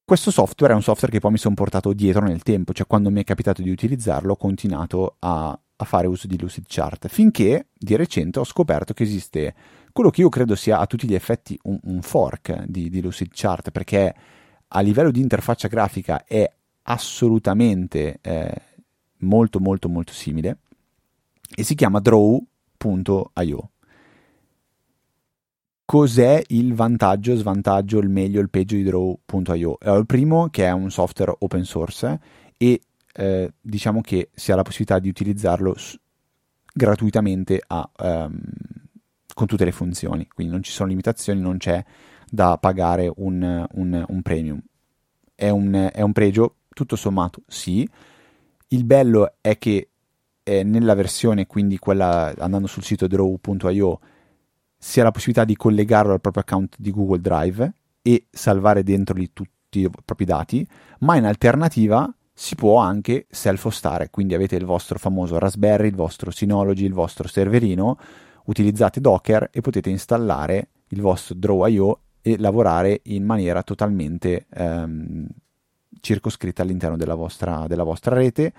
[0.06, 3.10] Questo software è un software che poi mi sono portato dietro nel tempo, cioè quando
[3.10, 7.68] mi è capitato di utilizzarlo ho continuato a a fare uso di Lucid Chart, finché
[7.74, 9.56] di recente ho scoperto che esiste
[9.94, 13.30] quello che io credo sia a tutti gli effetti un, un fork di, di, Lucid
[13.32, 14.14] Chart, perché
[14.70, 16.50] a livello di interfaccia grafica è
[16.84, 18.62] assolutamente eh,
[19.18, 20.58] molto molto molto simile
[21.56, 23.70] e si chiama draw.io.
[25.90, 29.78] cos'è il vantaggio, svantaggio, il meglio, il peggio di Draw.io.
[29.82, 32.20] Allora, il primo che è un software open source
[32.58, 35.98] e eh, diciamo che si ha la possibilità di utilizzarlo s-
[36.72, 38.40] gratuitamente a, um,
[39.34, 41.84] con tutte le funzioni, quindi non ci sono limitazioni, non c'è
[42.32, 44.62] da pagare un, un, un premium.
[45.34, 47.88] È un, è un, pregio, tutto sommato sì.
[48.70, 49.90] Il bello è che
[50.44, 54.00] eh, nella versione, quindi quella andando sul sito draw.io,
[54.78, 59.16] si ha la possibilità di collegarlo al proprio account di Google Drive e salvare dentro
[59.16, 60.66] lì tutti i propri dati,
[61.00, 66.32] ma in alternativa si può anche self-hostare, quindi avete il vostro famoso Raspberry, il vostro
[66.32, 67.98] Synology, il vostro serverino,
[68.46, 72.00] utilizzate Docker e potete installare il vostro Draw.io
[72.34, 75.28] e lavorare in maniera totalmente ehm,
[76.00, 78.54] circoscritta all'interno della vostra, della vostra rete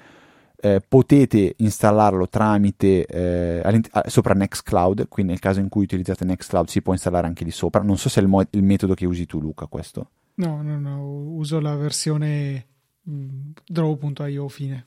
[0.63, 6.83] eh, potete installarlo tramite eh, sopra Nextcloud, quindi nel caso in cui utilizzate Nextcloud si
[6.83, 7.83] può installare anche lì sopra.
[7.83, 10.11] Non so se è il, mo- il metodo che usi tu, Luca, questo.
[10.35, 12.67] No, no, no, uso la versione
[13.09, 14.87] mm, draw.io fine.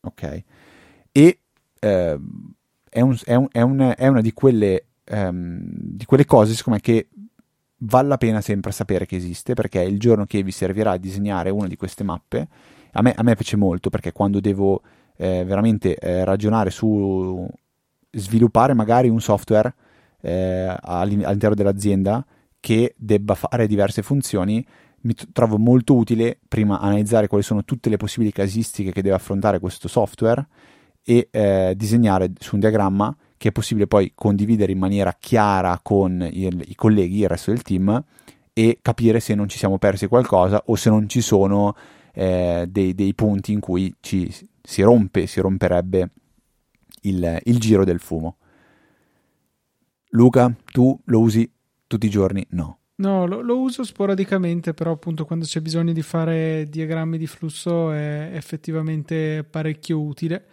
[0.00, 0.42] Ok.
[1.12, 1.38] E
[1.78, 2.20] eh,
[2.90, 6.80] è, un, è, un, è, un, è, una di quelle, um, di quelle cose, siccome
[6.80, 7.08] che
[7.78, 11.50] vale la pena sempre sapere che esiste, perché il giorno che vi servirà a disegnare
[11.50, 12.48] una di queste mappe,
[12.92, 14.80] a me, a me piace molto perché quando devo
[15.16, 17.46] eh, veramente eh, ragionare su
[18.10, 19.74] sviluppare magari un software
[20.22, 22.24] eh, all'interno dell'azienda
[22.58, 24.64] che debba fare diverse funzioni,
[25.02, 29.60] mi trovo molto utile prima analizzare quali sono tutte le possibili casistiche che deve affrontare
[29.60, 30.46] questo software
[31.04, 36.28] e eh, disegnare su un diagramma che è possibile poi condividere in maniera chiara con
[36.32, 38.04] il, i colleghi, il resto del team
[38.52, 41.76] e capire se non ci siamo persi qualcosa o se non ci sono
[42.12, 46.10] eh, dei, dei, punti in cui ci, si rompe, si romperebbe
[47.02, 48.36] il, il giro del fumo.
[50.10, 51.48] Luca, tu lo usi
[51.86, 52.44] tutti i giorni?
[52.50, 52.78] No.
[52.96, 57.92] No, lo, lo, uso sporadicamente, però appunto quando c'è bisogno di fare diagrammi di flusso
[57.92, 60.46] è effettivamente parecchio utile.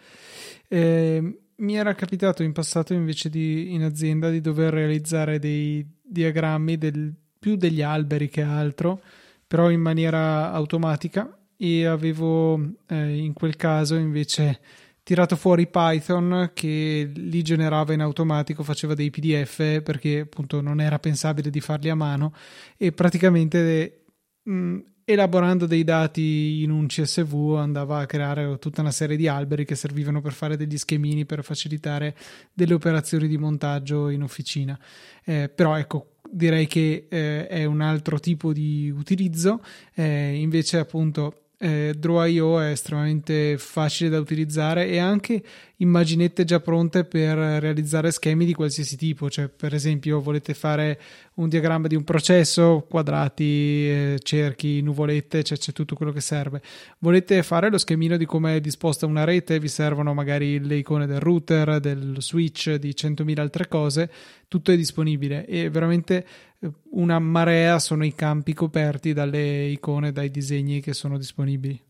[0.68, 6.76] Eh, mi era capitato in passato invece di, in azienda di dover realizzare dei diagrammi
[6.76, 9.00] del, più degli alberi che altro,
[9.46, 11.38] però in maniera automatica.
[11.56, 14.60] E avevo eh, in quel caso invece
[15.04, 20.98] tirato fuori Python che li generava in automatico, faceva dei PDF perché appunto non era
[20.98, 22.34] pensabile di farli a mano
[22.76, 24.04] e praticamente
[24.42, 29.28] mh, mm, elaborando dei dati in un CSV andava a creare tutta una serie di
[29.28, 32.16] alberi che servivano per fare degli schemini per facilitare
[32.52, 34.78] delle operazioni di montaggio in officina.
[35.24, 39.62] Eh, però ecco, direi che eh, è un altro tipo di utilizzo,
[39.94, 45.42] eh, invece appunto eh, Draw.io è estremamente facile da utilizzare e anche
[45.78, 51.00] immaginette già pronte per realizzare schemi di qualsiasi tipo, cioè per esempio volete fare
[51.34, 56.62] un diagramma di un processo, quadrati, eh, cerchi, nuvolette, cioè c'è tutto quello che serve.
[56.98, 61.06] Volete fare lo schemino di come è disposta una rete, vi servono magari le icone
[61.06, 64.10] del router, del switch, di 100.000 altre cose,
[64.46, 66.26] tutto è disponibile e veramente
[66.60, 71.80] eh, una marea sono i campi coperti dalle icone, dai disegni che sono disponibili.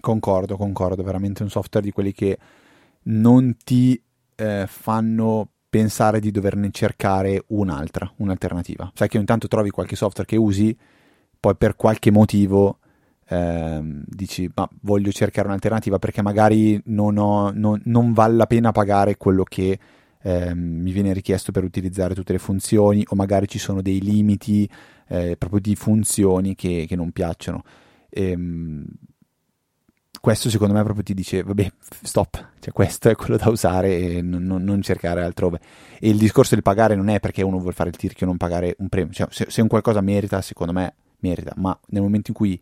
[0.00, 2.38] Concordo, concordo, veramente un software di quelli che
[3.04, 4.00] non ti
[4.36, 8.90] eh, fanno pensare di doverne cercare un'altra, un'alternativa.
[8.94, 10.76] Sai che intanto trovi qualche software che usi,
[11.40, 12.78] poi per qualche motivo
[13.28, 18.72] ehm, dici ma voglio cercare un'alternativa perché magari non, ho, non, non vale la pena
[18.72, 19.78] pagare quello che
[20.20, 24.68] ehm, mi viene richiesto per utilizzare tutte le funzioni o magari ci sono dei limiti
[25.08, 27.62] eh, proprio di funzioni che, che non piacciono.
[28.10, 28.84] Ehm,
[30.22, 34.22] questo secondo me proprio ti dice, vabbè, stop, cioè questo è quello da usare e
[34.22, 35.58] non, non, cercare altrove.
[35.98, 38.76] E il discorso del pagare non è perché uno vuole fare il tirchio non pagare
[38.78, 42.36] un premio, cioè se, se un qualcosa merita, secondo me merita, ma nel momento in
[42.36, 42.60] cui,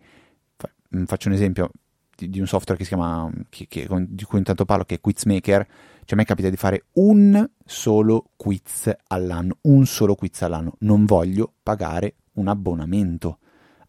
[0.96, 1.70] mm, faccio un esempio
[2.16, 5.00] di, di un software che si chiama, che, che, di cui intanto parlo, che è
[5.00, 10.76] Quizmaker, cioè a me capita di fare un solo quiz all'anno, un solo quiz all'anno,
[10.78, 13.36] non voglio pagare un abbonamento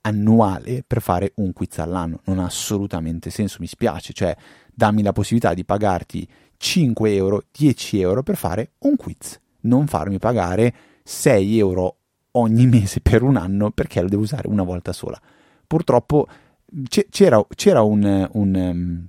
[0.01, 2.21] annuale per fare un quiz all'anno.
[2.25, 4.13] Non ha assolutamente senso, mi spiace.
[4.13, 4.35] Cioè,
[4.73, 9.39] dammi la possibilità di pagarti 5 euro, 10 euro per fare un quiz.
[9.61, 11.95] Non farmi pagare 6 euro
[12.31, 15.19] ogni mese per un anno perché lo devo usare una volta sola.
[15.65, 16.27] Purtroppo
[17.09, 19.07] c'era, c'era un, un, um,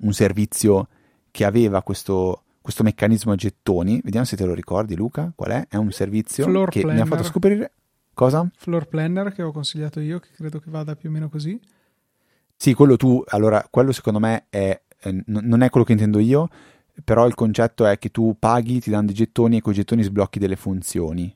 [0.00, 0.88] un, servizio
[1.30, 4.00] che aveva questo, questo meccanismo a gettoni.
[4.02, 5.32] Vediamo se te lo ricordi, Luca.
[5.34, 5.66] Qual è?
[5.68, 7.02] È un servizio Floor che planner.
[7.02, 7.72] mi ha fatto scoprire
[8.18, 8.50] Cosa?
[8.52, 11.56] Floor Planner che ho consigliato io, che credo che vada più o meno così.
[12.56, 16.48] Sì, quello tu, allora, quello secondo me è, è, non è quello che intendo io,
[17.04, 20.02] però il concetto è che tu paghi, ti danno dei gettoni e con i gettoni
[20.02, 21.32] sblocchi delle funzioni.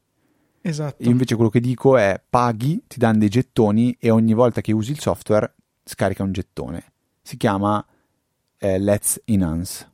[0.60, 1.00] Esatto.
[1.04, 4.72] Io invece quello che dico è paghi, ti danno dei gettoni e ogni volta che
[4.72, 6.82] usi il software scarica un gettone.
[7.22, 7.86] Si chiama
[8.58, 9.88] eh, Let's Enhance.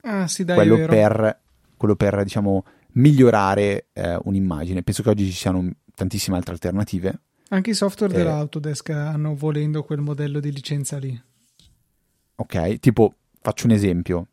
[0.00, 1.40] Ah, sì, dai, quello per,
[1.76, 4.82] quello per, diciamo, migliorare eh, un'immagine.
[4.82, 7.20] Penso che oggi ci siano tantissime altre alternative.
[7.48, 8.16] Anche i software Eh.
[8.18, 11.20] dell'Autodesk hanno volendo quel modello di licenza lì.
[12.36, 14.26] Ok, tipo, faccio un esempio,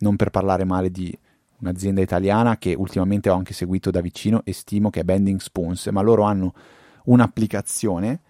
[0.00, 1.16] non per parlare male di
[1.60, 5.86] un'azienda italiana che ultimamente ho anche seguito da vicino e stimo che è Bending Spoons,
[5.86, 6.52] ma loro hanno
[7.04, 8.20] un'applicazione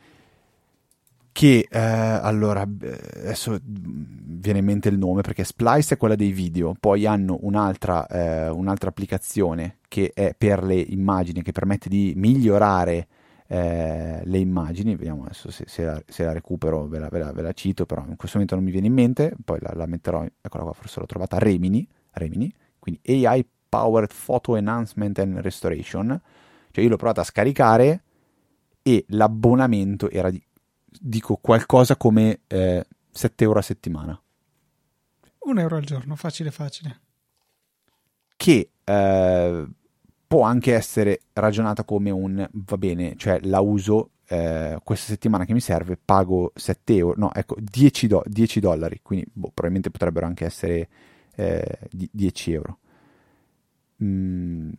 [1.37, 6.33] che, eh, allora, adesso mm, viene in mente il nome perché Splice è quella dei
[6.33, 12.15] video, poi hanno un'altra, eh, un'altra applicazione che è per le immagini, che permette di
[12.17, 13.07] migliorare
[13.49, 17.33] eh, le immagini, vediamo adesso se, se la, se la recupero, ve la, ve la-
[17.33, 19.85] ve la cito, però in questo momento non mi viene in mente, poi la, la
[19.85, 26.19] metterò, eccola qua, forse l'ho trovata, Remini, Remini, quindi AI Powered Photo Enhancement and Restoration,
[26.71, 28.05] cioè io l'ho provata a scaricare
[28.81, 30.43] e l'abbonamento era di,
[31.01, 34.21] dico qualcosa come eh, 7 euro a settimana,
[35.41, 37.01] Un euro al giorno, facile facile.
[38.37, 39.67] che eh,
[40.27, 45.53] può anche essere ragionata come un va bene, cioè la uso eh, questa settimana che
[45.53, 50.27] mi serve, pago 7 euro, no, ecco 10, do- 10 dollari, quindi boh, probabilmente potrebbero
[50.27, 50.89] anche essere
[51.37, 52.79] eh, di- 10 euro.
[54.03, 54.73] Mm,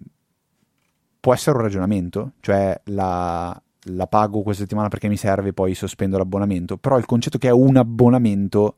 [1.19, 6.17] può essere un ragionamento, cioè la, la pago questa settimana perché mi serve, poi sospendo
[6.17, 8.75] l'abbonamento, però il concetto che è un abbonamento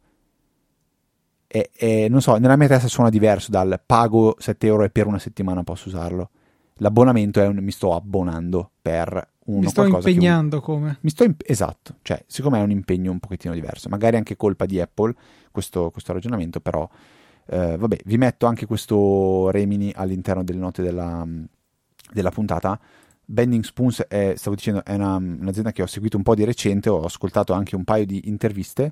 [1.47, 5.07] è, è- non so, nella mia testa suona diverso dal pago 7 euro e per
[5.07, 6.29] una settimana posso usarlo.
[6.81, 10.97] L'abbonamento è un mi sto abbonando per uno Mi sto impegnando come.
[11.01, 13.89] mi sto imp- esatto, cioè, secondo me è un impegno un pochettino diverso.
[13.89, 15.13] Magari anche colpa di Apple
[15.51, 16.87] questo, questo ragionamento, però
[17.47, 21.25] eh, vabbè, vi metto anche questo Remini all'interno delle note della,
[22.13, 22.79] della puntata.
[23.31, 26.89] Bending Spoons è, stavo dicendo, è una- un'azienda che ho seguito un po' di recente,
[26.89, 28.91] ho ascoltato anche un paio di interviste.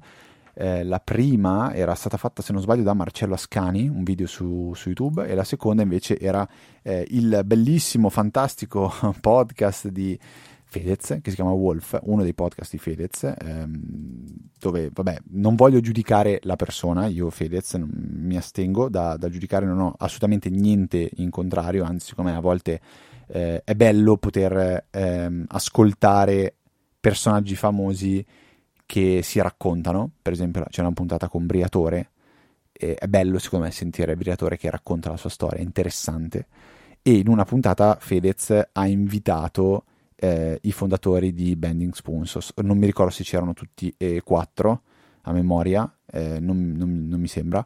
[0.54, 4.74] Eh, la prima era stata fatta, se non sbaglio, da Marcello Ascani, un video su,
[4.76, 6.48] su YouTube, e la seconda invece era
[6.84, 10.18] eh, il bellissimo, fantastico podcast di
[10.66, 14.26] Fedez, che si chiama Wolf, uno dei podcast di Fedez, ehm,
[14.60, 19.66] dove, vabbè, non voglio giudicare la persona, io Fedez non- mi astengo da, da giudicare,
[19.66, 22.82] non ho assolutamente niente in contrario, anzi, secondo me a volte
[23.28, 26.54] eh, è bello poter ehm, ascoltare
[27.00, 28.26] personaggi famosi
[28.86, 32.12] che si raccontano, per esempio c'è una puntata con Briatore,
[32.72, 36.48] e è bello secondo me sentire Briatore che racconta la sua storia, è interessante,
[37.02, 39.84] e in una puntata Fedez ha invitato
[40.16, 44.82] eh, i fondatori di Bending Spoons, non mi ricordo se c'erano tutti e quattro
[45.22, 47.66] a memoria, eh, non, non- non mi sembra,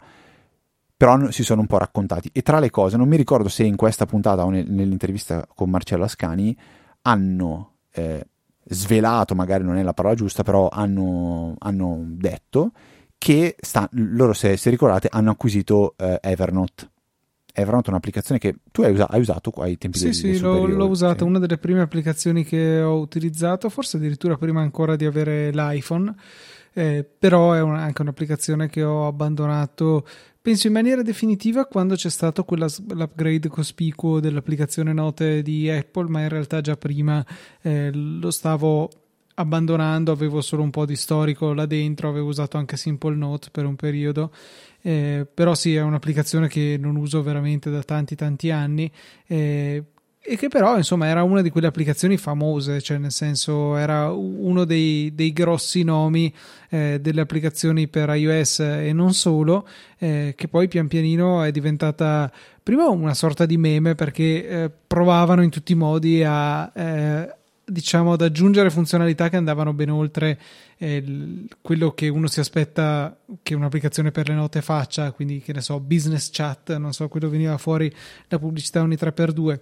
[1.02, 2.30] però si sono un po' raccontati.
[2.32, 5.68] E tra le cose, non mi ricordo se in questa puntata o nel- nell'intervista con
[5.68, 6.56] Marcello Ascani
[7.02, 8.24] hanno eh,
[8.66, 12.72] svelato, magari non è la parola giusta, però hanno, hanno detto
[13.18, 16.90] che sta- loro, se, se ricordate, hanno acquisito eh, Evernote.
[17.52, 20.28] Evernote è un'applicazione che tu hai, usa- hai usato qua ai tempi Sì, delle sì,
[20.28, 21.24] delle l'ho, l'ho usata, sì.
[21.24, 26.14] una delle prime applicazioni che ho utilizzato, forse addirittura prima ancora di avere l'iPhone,
[26.74, 30.06] eh, però è un- anche un'applicazione che ho abbandonato,
[30.42, 36.30] penso in maniera definitiva quando c'è stato quell'upgrade cospicuo dell'applicazione note di Apple, ma in
[36.30, 37.26] realtà già prima
[37.62, 38.90] eh, lo stavo
[39.36, 43.66] abbandonando, avevo solo un po' di storico là dentro, avevo usato anche Simple Note per
[43.66, 44.32] un periodo.
[44.82, 48.92] Eh, però sì, è un'applicazione che non uso veramente da tanti tanti anni
[49.28, 49.84] eh,
[50.24, 54.66] e che però insomma era una di quelle applicazioni famose, cioè nel senso era uno
[54.66, 56.32] dei, dei grossi nomi
[56.70, 62.32] eh, delle applicazioni per iOS e non solo, eh, che poi pian pianino è diventata
[62.62, 68.14] prima una sorta di meme perché eh, provavano in tutti i modi a eh, diciamo
[68.14, 70.40] ad aggiungere funzionalità che andavano ben oltre
[70.78, 75.62] eh, quello che uno si aspetta che un'applicazione per le note faccia, quindi che ne
[75.62, 77.92] so, business chat, non so, quello veniva fuori
[78.28, 79.60] la pubblicità ogni 3x2.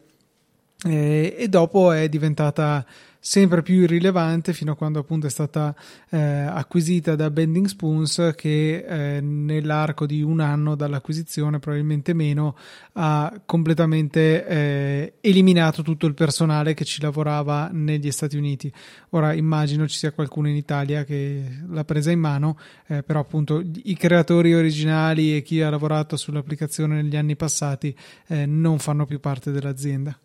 [0.86, 2.86] Eh, e dopo è diventata
[3.22, 5.76] sempre più irrilevante fino a quando appunto è stata
[6.10, 12.56] eh, acquisita da Bending Spoons che eh, nell'arco di un anno dall'acquisizione probabilmente meno
[12.94, 18.72] ha completamente eh, eliminato tutto il personale che ci lavorava negli Stati Uniti.
[19.10, 22.58] Ora immagino ci sia qualcuno in Italia che l'ha presa in mano
[22.88, 27.94] eh, però appunto i creatori originali e chi ha lavorato sull'applicazione negli anni passati
[28.28, 30.18] eh, non fanno più parte dell'azienda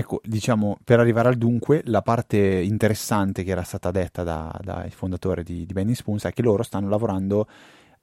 [0.00, 4.88] Ecco, diciamo, per arrivare al dunque, la parte interessante che era stata detta da- dai
[4.88, 7.46] fondatori di, di Bending Spoons è che loro stanno lavorando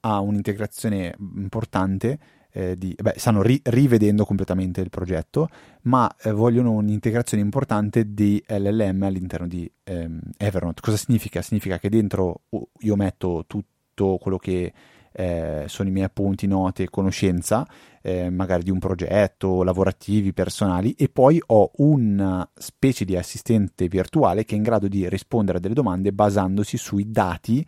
[0.02, 2.18] a un'integrazione importante
[2.52, 5.48] eh, di, beh, stanno ri- rivedendo completamente il progetto,
[5.82, 10.80] ma eh, vogliono un'integrazione importante di LLM all'interno di ehm, Evernote.
[10.80, 11.42] Cosa significa?
[11.42, 12.42] Significa che dentro
[12.78, 14.72] io metto tutto quello che
[15.12, 17.66] eh, sono i miei appunti, note, conoscenza,
[18.02, 24.44] eh, magari di un progetto, lavorativi, personali, e poi ho una specie di assistente virtuale
[24.44, 27.66] che è in grado di rispondere a delle domande basandosi sui dati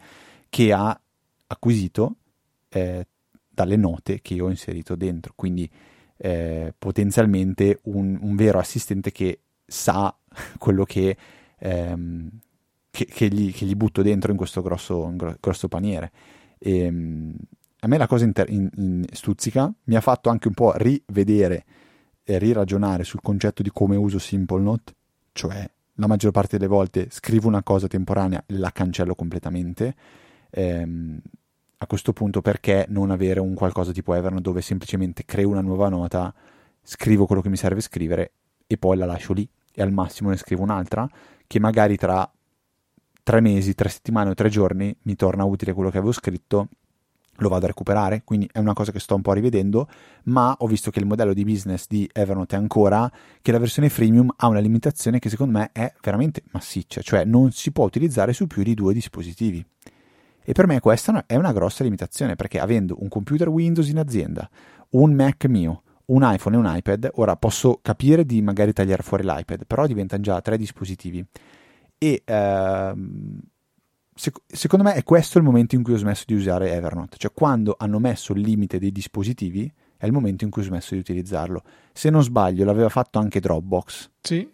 [0.49, 0.99] che ha
[1.47, 2.17] acquisito
[2.69, 3.07] eh,
[3.49, 5.33] dalle note che io ho inserito dentro.
[5.35, 5.69] Quindi
[6.17, 10.15] eh, potenzialmente un, un, vero assistente che sa
[10.59, 11.17] quello che,
[11.59, 12.29] ehm,
[12.91, 16.13] che, che, gli, che, gli, butto dentro in questo grosso, grosso paniere.
[16.63, 17.35] E, ehm,
[17.81, 21.65] a me la cosa inter- in, in stuzzica mi ha fatto anche un po' rivedere
[22.23, 24.93] e riragionare sul concetto di come uso Simple Note,
[25.33, 29.95] cioè la maggior parte delle volte scrivo una cosa temporanea e la cancello completamente.
[30.51, 31.21] Ehm,
[31.83, 35.89] a questo punto perché non avere un qualcosa tipo Evernote dove semplicemente creo una nuova
[35.89, 36.33] nota,
[36.83, 38.33] scrivo quello che mi serve scrivere
[38.67, 41.09] e poi la lascio lì e al massimo ne scrivo un'altra
[41.47, 42.31] che magari tra
[43.31, 46.67] tre mesi, tre settimane o tre giorni mi torna utile quello che avevo scritto,
[47.37, 49.87] lo vado a recuperare, quindi è una cosa che sto un po' rivedendo,
[50.25, 53.09] ma ho visto che il modello di business di Evernote è ancora
[53.41, 57.53] che la versione freemium ha una limitazione che secondo me è veramente massiccia, cioè non
[57.53, 59.65] si può utilizzare su più di due dispositivi.
[60.43, 64.51] E per me questa è una grossa limitazione perché avendo un computer Windows in azienda,
[64.91, 69.23] un Mac mio, un iPhone e un iPad, ora posso capire di magari tagliare fuori
[69.23, 71.25] l'iPad, però diventano già tre dispositivi.
[72.03, 73.39] E ehm,
[74.15, 77.31] sec- secondo me è questo il momento in cui ho smesso di usare Evernote, cioè
[77.31, 81.01] quando hanno messo il limite dei dispositivi è il momento in cui ho smesso di
[81.01, 81.63] utilizzarlo.
[81.93, 84.11] Se non sbaglio l'aveva fatto anche Dropbox.
[84.23, 84.51] Sì,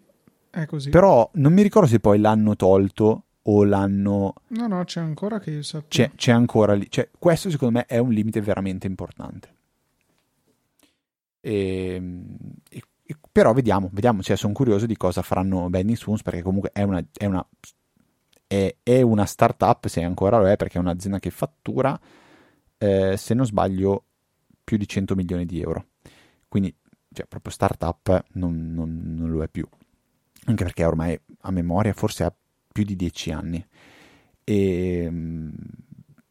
[0.49, 0.89] è così.
[0.89, 4.33] Però non mi ricordo se poi l'hanno tolto o l'hanno...
[4.47, 5.87] No, no, c'è ancora che io sappia.
[6.07, 6.87] C'è, c'è ancora lì.
[6.89, 9.55] Cioè, questo secondo me è un limite veramente importante.
[11.39, 12.01] E, e,
[12.69, 12.83] e,
[13.37, 14.23] però vediamo, vediamo.
[14.23, 17.47] Cioè, sono curioso di cosa faranno Benny Spoons perché comunque è una, è una,
[18.47, 21.99] è, è una startup, se ancora lo è, perché è un'azienda che fattura,
[22.79, 24.05] eh, se non sbaglio,
[24.63, 25.85] più di 100 milioni di euro.
[26.47, 26.75] Quindi,
[27.13, 29.67] cioè, proprio startup non, non, non lo è più.
[30.45, 32.33] Anche perché ormai a memoria forse ha
[32.71, 33.63] più di dieci anni.
[34.43, 35.49] E mm,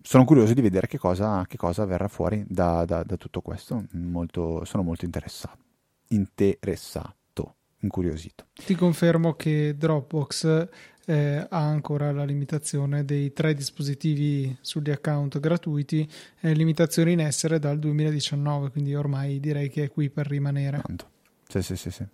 [0.02, 3.84] sono curioso di vedere che cosa, che cosa verrà fuori da, da, da tutto questo.
[3.92, 5.65] Molto, sono molto interessato,
[6.08, 8.46] interessato, incuriosito.
[8.52, 10.68] Ti confermo che Dropbox
[11.06, 16.08] eh, ha ancora la limitazione dei tre dispositivi sugli account gratuiti,
[16.40, 20.80] eh, limitazione in essere dal 2019, quindi ormai direi che è qui per rimanere.
[20.84, 21.10] Tanto.
[21.48, 22.04] Sì, sì, sì, sì.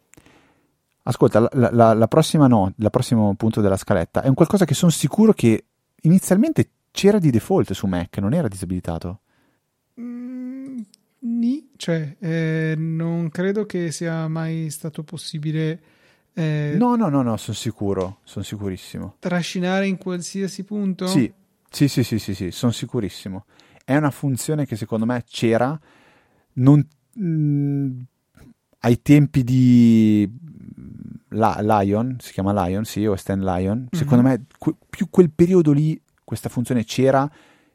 [1.05, 4.75] Ascolta, la, la, la prossima no, il prossimo punto della scaletta è un qualcosa che
[4.75, 5.65] sono sicuro che
[6.03, 9.21] inizialmente c'era di default su Mac, non era disabilitato.
[10.01, 10.32] Mm,
[11.25, 15.81] ni, cioè, eh, non credo che sia mai stato possibile.
[16.35, 19.17] Eh, no, no, no, no, sono sicuro, sono sicurissimo.
[19.19, 21.07] Trascinare in qualsiasi punto?
[21.07, 21.33] Sì,
[21.71, 23.45] sì, sì, sì, sì, sì sono sicurissimo.
[23.85, 25.79] È una funzione che secondo me c'era
[26.55, 28.01] non, mh, mm,
[28.81, 30.31] ai tempi di
[31.29, 33.89] la, Lion, si chiama Lion, sì, o Stan Lion, mm-hmm.
[33.91, 37.31] secondo me que- più quel periodo lì questa funzione c'era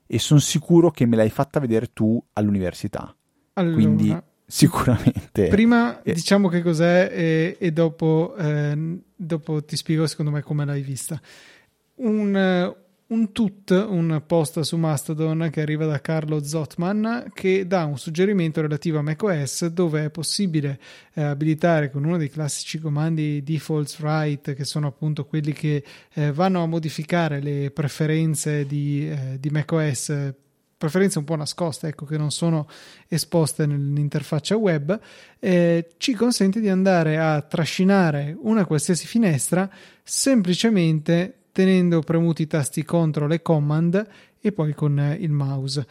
[0.05, 3.13] e sono sicuro che me l'hai fatta vedere tu all'università.
[3.57, 5.47] Allora, Quindi sicuramente.
[5.47, 6.13] Prima eh.
[6.13, 11.19] diciamo che cos'è e, e dopo, eh, dopo, ti spiego secondo me come l'hai vista.
[11.95, 12.75] Un,
[13.07, 18.61] un tut, un post su Mastodon che arriva da Carlo Zotman che dà un suggerimento
[18.61, 20.79] relativo a macOS dove è possibile
[21.13, 25.83] eh, abilitare con uno dei classici comandi defaults write che sono appunto quelli che
[26.13, 30.33] eh, vanno a modificare le preferenze di, eh, di macOS
[30.77, 32.67] preferenze un po' nascoste, ecco, che non sono
[33.07, 34.99] esposte nell'interfaccia web,
[35.39, 39.69] eh, ci consente di andare a trascinare una qualsiasi finestra
[40.03, 44.07] semplicemente tenendo premuti i tasti CTRL e Command
[44.39, 45.87] e poi con eh, il mouse.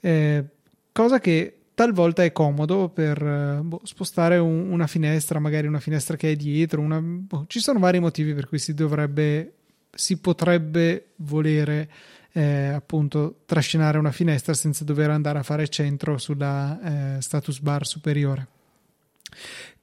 [0.00, 0.44] Eh,
[0.92, 6.16] cosa che talvolta è comodo per eh, boh, spostare un, una finestra, magari una finestra
[6.16, 6.80] che è dietro.
[6.80, 9.52] Una, boh, ci sono vari motivi per cui si dovrebbe,
[9.90, 11.88] si potrebbe volere
[12.32, 17.86] eh, appunto trascinare una finestra senza dover andare a fare centro sulla eh, status bar
[17.86, 18.46] superiore.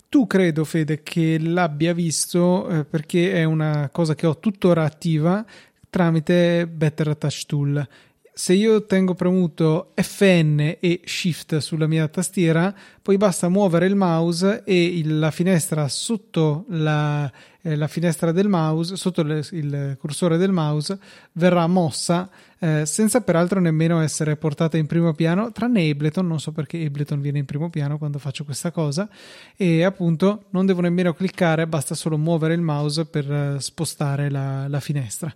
[0.10, 5.46] Tu credo, Fede, che l'abbia visto eh, perché è una cosa che ho tuttora attiva
[5.90, 7.88] tramite Better Touch Tool.
[8.34, 14.64] se io tengo premuto Fn e Shift sulla mia tastiera, poi basta muovere il mouse
[14.64, 17.32] e il, la finestra sotto la,
[17.68, 20.98] eh, la, finestra del mouse, sotto le, il cursore del mouse,
[21.34, 26.54] verrà mossa eh, senza peraltro nemmeno essere portata in primo piano, tranne Ableton, non so
[26.54, 29.10] perché Ableton viene in primo piano quando faccio questa cosa,
[29.56, 34.68] e appunto non devo nemmeno cliccare, basta solo muovere il mouse per eh, spostare la,
[34.68, 35.34] la finestra.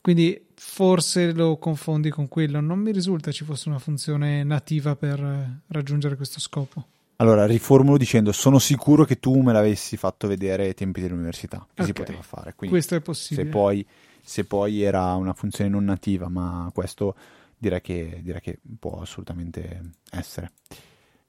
[0.00, 2.60] Quindi forse lo confondi con quello.
[2.60, 6.86] Non mi risulta ci fosse una funzione nativa per eh, raggiungere questo scopo.
[7.20, 11.58] Allora, riformulo dicendo: sono sicuro che tu me l'avessi fatto vedere ai tempi dell'università.
[11.58, 11.86] Che okay.
[11.86, 12.54] si poteva fare.
[12.54, 13.46] Quindi, questo è possibile.
[13.46, 13.86] Se poi,
[14.22, 17.16] se poi, era una funzione non nativa, ma questo
[17.56, 20.52] direi che, direi che può assolutamente essere.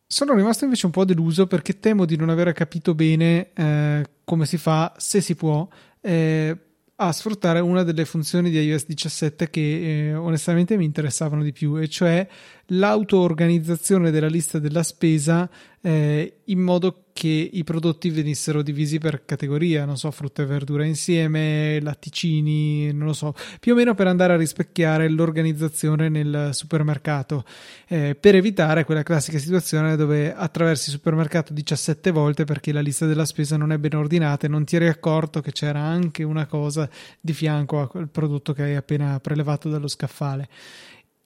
[0.06, 4.46] Sono rimasto invece un po' deluso perché temo di non aver capito bene eh, come
[4.46, 5.68] si fa, se si può,
[6.02, 6.58] eh,
[6.96, 11.78] a sfruttare una delle funzioni di iOS 17 che eh, onestamente mi interessavano di più,
[11.78, 12.28] e cioè
[12.70, 15.50] l'auto-organizzazione della lista della spesa
[15.82, 20.86] eh, in modo che i prodotti venissero divisi per categoria, non so, frutta e verdura
[20.86, 27.44] insieme, latticini, non lo so, più o meno per andare a rispecchiare l'organizzazione nel supermercato,
[27.88, 33.06] eh, per evitare quella classica situazione dove attraversi il supermercato 17 volte perché la lista
[33.06, 36.46] della spesa non è ben ordinata e non ti eri accorto che c'era anche una
[36.46, 36.90] cosa
[37.20, 40.48] di fianco a quel prodotto che hai appena prelevato dallo scaffale.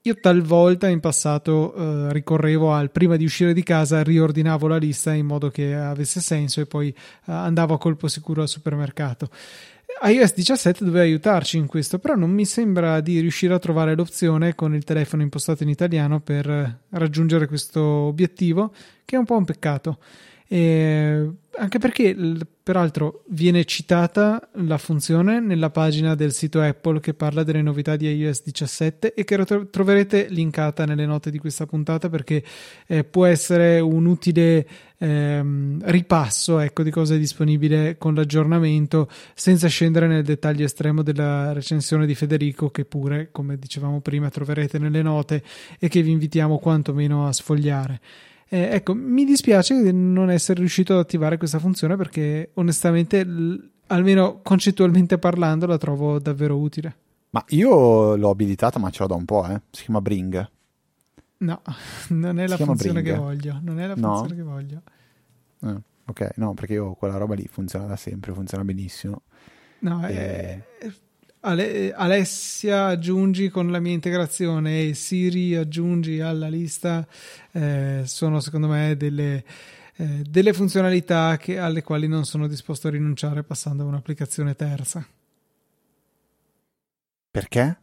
[0.06, 5.14] Io talvolta in passato eh, ricorrevo al prima di uscire di casa, riordinavo la lista
[5.14, 9.30] in modo che avesse senso e poi eh, andavo a colpo sicuro al supermercato.
[10.02, 14.56] iOS 17 doveva aiutarci in questo, però non mi sembra di riuscire a trovare l'opzione
[14.56, 18.74] con il telefono impostato in italiano per raggiungere questo obiettivo,
[19.06, 20.00] che è un po' un peccato.
[20.48, 22.16] E anche perché,
[22.64, 28.08] peraltro, viene citata la funzione nella pagina del sito Apple che parla delle novità di
[28.08, 32.44] iOS 17 e che troverete linkata nelle note di questa puntata perché
[32.88, 34.68] eh, può essere un utile
[34.98, 41.54] ehm, ripasso ecco, di cosa è disponibile con l'aggiornamento senza scendere nel dettaglio estremo della
[41.54, 45.44] recensione di Federico che pure, come dicevamo prima, troverete nelle note
[45.78, 48.00] e che vi invitiamo quantomeno a sfogliare.
[48.50, 53.72] Eh, ecco, mi dispiace di non essere riuscito ad attivare questa funzione perché onestamente, l-
[53.88, 56.96] almeno concettualmente parlando, la trovo davvero utile.
[57.32, 59.62] Ma io l'ho abilitata, ma ce l'ho da un po', eh.
[59.72, 60.50] Si chiama Bring.
[61.38, 61.62] No,
[62.10, 63.16] non è si la funzione Bring.
[63.16, 63.60] che voglio.
[63.62, 64.36] Non è la funzione no?
[64.36, 64.82] che voglio.
[65.62, 69.24] Eh, ok, no, perché io quella roba lì funziona da sempre, funziona benissimo.
[69.80, 70.14] No, e...
[70.14, 70.92] è,
[71.46, 77.06] Ale- Alessia aggiungi con la mia integrazione e Siri aggiungi alla lista
[77.52, 79.44] eh, sono secondo me delle,
[79.98, 85.06] eh, delle funzionalità che, alle quali non sono disposto a rinunciare passando a un'applicazione terza.
[87.30, 87.78] Perché?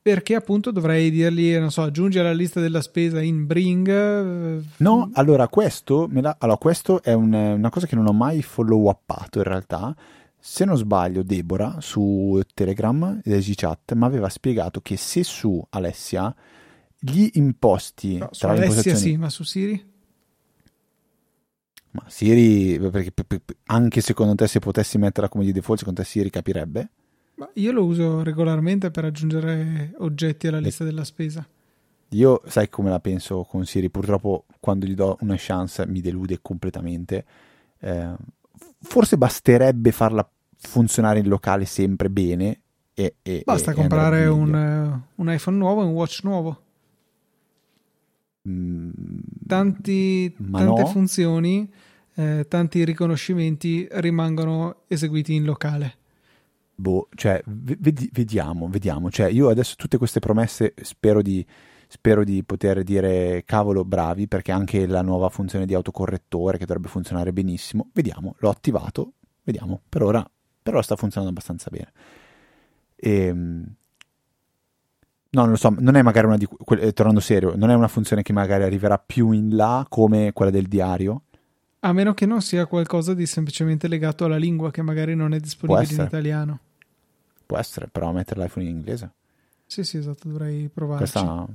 [0.00, 3.88] Perché appunto dovrei dirgli, non so, aggiungi alla lista della spesa in Bring.
[3.88, 8.40] Eh, no, allora questo, la, allora, questo è un, una cosa che non ho mai
[8.40, 9.94] follow upato in realtà
[10.40, 16.34] se non sbaglio, Deborah su Telegram ed EasyChat mi aveva spiegato che se su Alessia
[16.98, 19.96] gli imposti no, tra Alessia sì, ma su Siri?
[21.90, 23.12] Ma Siri, perché
[23.66, 26.90] anche secondo te se potessi metterla come di default, secondo te Siri capirebbe?
[27.34, 31.46] Ma io lo uso regolarmente per aggiungere oggetti alla lista della spesa.
[32.12, 36.40] Io sai come la penso con Siri, purtroppo quando gli do una chance mi delude
[36.40, 37.24] completamente.
[37.78, 38.14] Eh,
[38.80, 42.60] forse basterebbe farla funzionare in locale sempre bene.
[42.94, 46.62] E, e, Basta e comprare un, uh, un, iPhone nuovo e un watch nuovo.
[48.48, 48.90] Mm,
[49.46, 50.86] Tanti, tante no.
[50.86, 51.70] funzioni,
[52.14, 55.96] eh, tanti riconoscimenti rimangono eseguiti in locale.
[56.74, 59.10] Boh, cioè, vedi, vediamo, vediamo.
[59.10, 61.44] Cioè, io adesso tutte queste promesse spero di,
[61.88, 66.88] spero di poter dire cavolo bravi perché anche la nuova funzione di autocorrettore che dovrebbe
[66.88, 70.30] funzionare benissimo, vediamo, l'ho attivato, vediamo, per ora,
[70.62, 71.92] per ora sta funzionando abbastanza bene.
[72.94, 73.74] E, ehm,
[75.30, 77.74] no, non lo so, non è magari una di que- eh, tornando serio, non è
[77.74, 81.22] una funzione che magari arriverà più in là come quella del diario.
[81.80, 85.40] A meno che non sia qualcosa di semplicemente legato alla lingua che magari non è
[85.40, 86.58] disponibile in italiano.
[87.46, 89.12] Può essere, però mettere l'iPhone in inglese.
[89.64, 91.12] Sì, sì, esatto, dovrei provarci.
[91.12, 91.46] Questa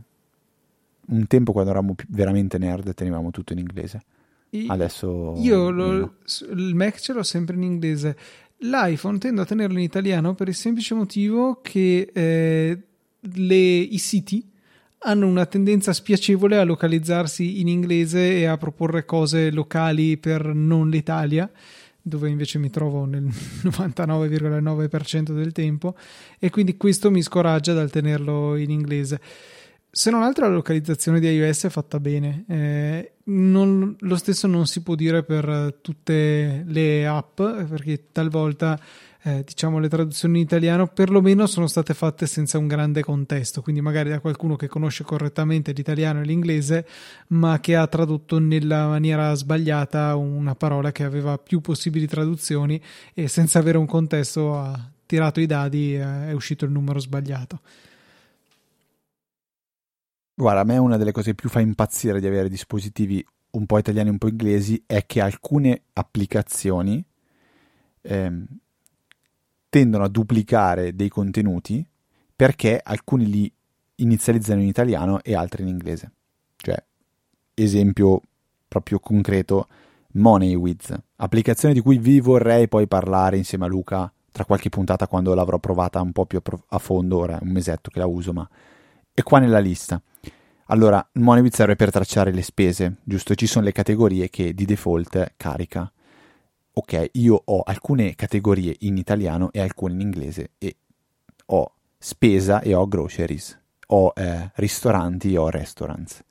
[1.07, 4.01] un tempo quando eravamo veramente nerd tenevamo tutto in inglese.
[4.49, 6.15] I, Adesso io lo,
[6.51, 8.17] il Mac ce l'ho sempre in inglese.
[8.59, 12.81] L'iPhone tendo a tenerlo in italiano per il semplice motivo che eh,
[13.19, 14.51] le, i siti
[15.05, 20.89] hanno una tendenza spiacevole a localizzarsi in inglese e a proporre cose locali per non
[20.89, 21.49] l'Italia,
[22.01, 23.23] dove invece mi trovo nel
[23.63, 25.95] 99,9% del tempo,
[26.39, 29.19] e quindi questo mi scoraggia dal tenerlo in inglese.
[29.95, 32.45] Se non altro la localizzazione di iOS è fatta bene.
[32.47, 38.79] Eh, non, lo stesso non si può dire per tutte le app, perché talvolta
[39.21, 43.81] eh, diciamo le traduzioni in italiano perlomeno sono state fatte senza un grande contesto, quindi
[43.81, 46.87] magari da qualcuno che conosce correttamente l'italiano e l'inglese,
[47.27, 52.81] ma che ha tradotto nella maniera sbagliata una parola che aveva più possibili traduzioni
[53.13, 57.59] e senza avere un contesto ha tirato i dadi e è uscito il numero sbagliato.
[60.35, 63.77] Guarda, a me una delle cose che più fa impazzire di avere dispositivi un po'
[63.77, 67.03] italiani e un po' inglesi è che alcune applicazioni
[68.01, 68.45] ehm,
[69.69, 71.85] tendono a duplicare dei contenuti
[72.35, 73.53] perché alcuni li
[73.95, 76.11] inizializzano in italiano e altri in inglese.
[76.55, 76.83] Cioè,
[77.53, 78.21] esempio
[78.67, 79.67] proprio concreto,
[80.13, 85.35] MoneyWiz, applicazione di cui vi vorrei poi parlare insieme a Luca tra qualche puntata quando
[85.35, 88.49] l'avrò provata un po' più a fondo, ora è un mesetto che la uso, ma
[89.13, 90.01] è qua nella lista.
[90.73, 93.35] Allora, Monebit serve per tracciare le spese, giusto?
[93.35, 95.89] Ci sono le categorie che di default carica.
[96.73, 100.77] Ok, io ho alcune categorie in italiano e alcune in inglese e
[101.45, 103.55] ho spesa e ho groceries,
[103.85, 106.23] ho eh, ristoranti e ho restaurants.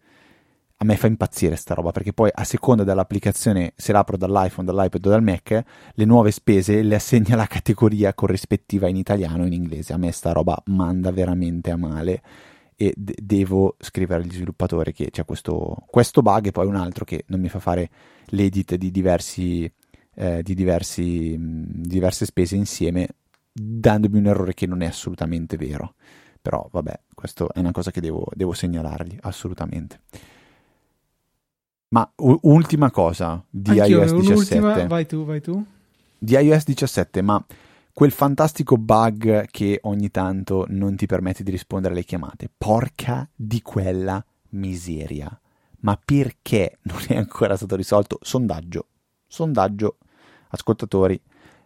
[0.78, 5.06] A me fa impazzire sta roba perché poi a seconda dell'applicazione, se l'apro dall'iPhone, dall'iPad
[5.06, 5.64] o dal Mac,
[5.94, 9.92] le nuove spese le assegna la categoria corrispettiva in italiano e in inglese.
[9.92, 12.22] A me sta roba manda veramente a male
[12.82, 17.04] e de- devo scrivere agli sviluppatori che c'è questo, questo, bug e poi un altro
[17.04, 17.88] che non mi fa fare
[18.26, 19.70] l'edit di, diversi,
[20.14, 23.08] eh, di diversi, diverse spese insieme
[23.52, 25.94] dandomi un errore che non è assolutamente vero.
[26.40, 30.00] Però vabbè, questa è una cosa che devo, devo segnalargli assolutamente.
[31.90, 34.86] Ma u- ultima cosa di Anch'io, iOS 17.
[34.88, 35.64] Vai tu, vai tu.
[36.18, 37.44] Di iOS 17, ma
[37.92, 42.50] quel fantastico bug che ogni tanto non ti permette di rispondere alle chiamate.
[42.56, 45.38] Porca di quella miseria.
[45.80, 48.18] Ma perché non è ancora stato risolto?
[48.22, 48.86] Sondaggio.
[49.26, 49.98] Sondaggio,
[50.48, 51.20] ascoltatori,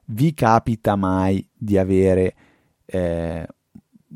[0.07, 2.35] vi capita mai di avere
[2.85, 3.47] eh,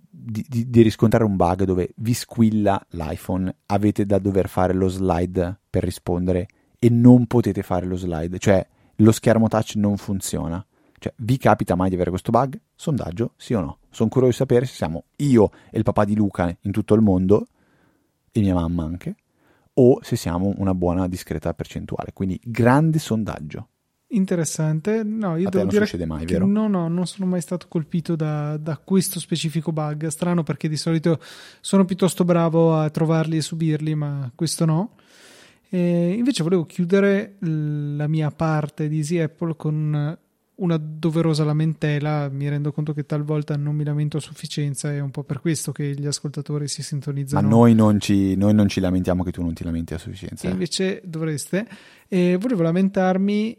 [0.08, 4.88] di, di, di, riscontrare un bug dove vi squilla l'iPhone, avete da dover fare lo
[4.88, 6.48] slide per rispondere
[6.78, 8.64] e non potete fare lo slide, cioè
[8.96, 10.64] lo schermo touch non funziona.
[11.00, 12.60] Cioè, vi capita mai di avere questo bug?
[12.74, 13.78] Sondaggio, sì o no?
[13.88, 17.00] Sono curioso di sapere se siamo io e il papà di Luca in tutto il
[17.00, 17.46] mondo,
[18.30, 19.14] e mia mamma anche,
[19.72, 22.12] o se siamo una buona discreta percentuale.
[22.12, 23.68] Quindi, grande sondaggio.
[24.08, 25.02] Interessante.
[25.02, 26.46] No, io A devo non dire succede mai, vero?
[26.46, 30.06] No, no, non sono mai stato colpito da, da, questo specifico bug.
[30.08, 31.18] Strano perché di solito
[31.62, 34.96] sono piuttosto bravo a trovarli e subirli, ma questo no.
[35.70, 40.18] E invece volevo chiudere la mia parte di Easy Apple con
[40.60, 45.10] una doverosa lamentela, mi rendo conto che talvolta non mi lamento a sufficienza, è un
[45.10, 47.42] po' per questo che gli ascoltatori si sintonizzano.
[47.42, 50.46] Ma noi non ci, noi non ci lamentiamo che tu non ti lamenti a sufficienza.
[50.46, 51.66] E invece dovreste.
[52.08, 53.56] E volevo lamentarmi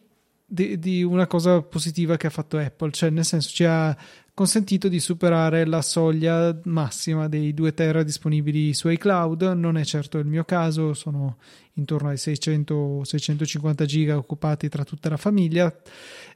[0.54, 3.96] di, di, una cosa positiva che ha fatto Apple, cioè nel senso ci ha
[4.34, 10.18] consentito di superare la soglia massima dei 2 tera disponibili su iCloud, non è certo
[10.18, 11.38] il mio caso, sono
[11.76, 15.74] intorno ai 600-650 giga occupati tra tutta la famiglia,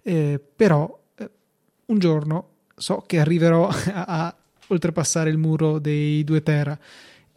[0.02, 1.30] eh, però eh,
[1.88, 4.36] un giorno so che arriverò a, a
[4.68, 6.80] oltrepassare il muro dei 2 tera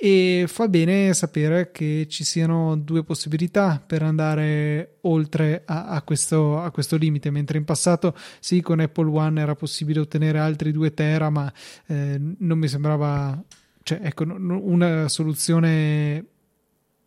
[0.00, 6.60] e fa bene sapere che ci siano due possibilità per andare oltre a, a, questo,
[6.60, 10.94] a, questo, limite, mentre in passato sì, con Apple One era possibile ottenere altri 2
[10.94, 11.52] tera, ma
[11.86, 13.42] eh, non mi sembrava,
[13.82, 16.24] cioè, ecco, una soluzione,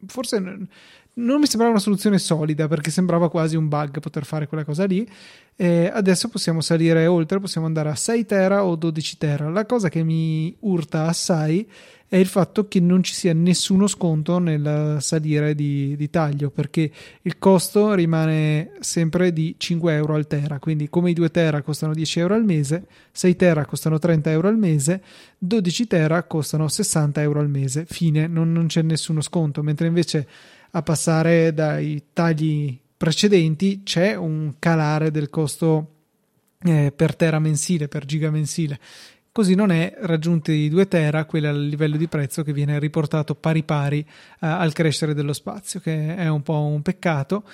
[0.08, 0.68] forse
[1.14, 4.86] non mi sembrava una soluzione solida perché sembrava quasi un bug poter fare quella cosa
[4.86, 5.07] lì.
[5.55, 9.49] E adesso possiamo salire oltre, possiamo andare a 6 tera o 12 tera.
[9.49, 11.68] La cosa che mi urta assai
[12.12, 16.91] è il fatto che non ci sia nessuno sconto nel salire di, di, taglio perché
[17.22, 21.93] il costo rimane sempre di 5 euro al tera quindi come i 2 tera costano
[21.93, 25.01] 10 euro al mese 6 tera costano 30 euro al mese
[25.38, 30.28] 12 tera costano 60 euro al mese fine non, non c'è nessuno sconto mentre invece
[30.72, 35.88] a passare dai tagli precedenti c'è un calare del costo
[36.63, 38.80] eh, per tera mensile per giga mensile
[39.34, 42.78] Così non è raggiunti i 2 tera, quello è il livello di prezzo che viene
[42.80, 47.45] riportato pari pari uh, al crescere dello spazio, che è un po' un peccato.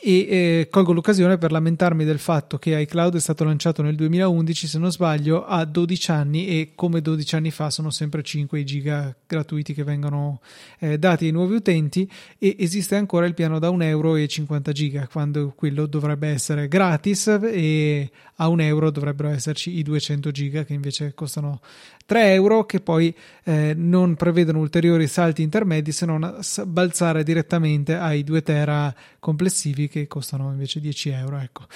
[0.00, 4.66] E eh, colgo l'occasione per lamentarmi del fatto che iCloud è stato lanciato nel 2011
[4.66, 8.64] se non sbaglio a 12 anni e come 12 anni fa sono sempre 5 i
[8.64, 10.40] giga gratuiti che vengono
[10.78, 14.72] eh, dati ai nuovi utenti e esiste ancora il piano da 1 euro e 50
[14.72, 20.64] giga quando quello dovrebbe essere gratis e a 1 euro dovrebbero esserci i 200 giga
[20.64, 21.60] che invece costano
[22.06, 23.14] 3 euro che poi
[23.44, 30.06] eh, non prevedono ulteriori salti intermedi se non balzare direttamente ai 2 tera complessivi che
[30.06, 31.38] costano invece 10 euro.
[31.38, 31.66] Ecco.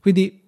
[0.00, 0.44] Quindi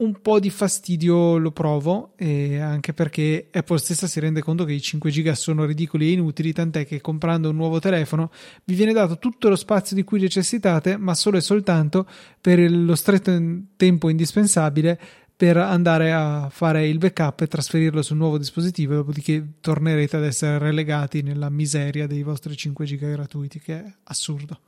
[0.00, 4.80] un po' di fastidio lo provo, anche perché Apple stessa si rende conto che i
[4.80, 8.30] 5 giga sono ridicoli e inutili, tant'è che comprando un nuovo telefono
[8.64, 12.06] vi viene dato tutto lo spazio di cui necessitate, ma solo e soltanto
[12.40, 13.38] per lo stretto
[13.76, 14.98] tempo indispensabile
[15.36, 20.58] per andare a fare il backup e trasferirlo sul nuovo dispositivo, dopodiché tornerete ad essere
[20.58, 24.60] relegati nella miseria dei vostri 5 giga gratuiti, che è assurdo.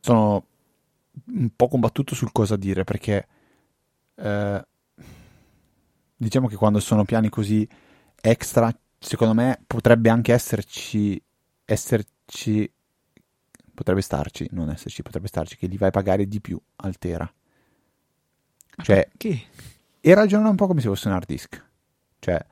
[0.00, 0.44] Sono
[1.26, 3.26] un po' combattuto sul cosa dire perché
[4.14, 4.66] eh,
[6.22, 7.68] diciamo che quando sono piani così
[8.20, 11.20] extra, secondo me potrebbe anche esserci,
[11.64, 12.70] esserci
[13.74, 17.30] potrebbe starci, non esserci, potrebbe starci che li vai a pagare di più al Tera.
[18.82, 19.42] Cioè, che?
[20.00, 21.64] e ragiona un po' come se fosse un hard disk.
[22.18, 22.44] Cioè,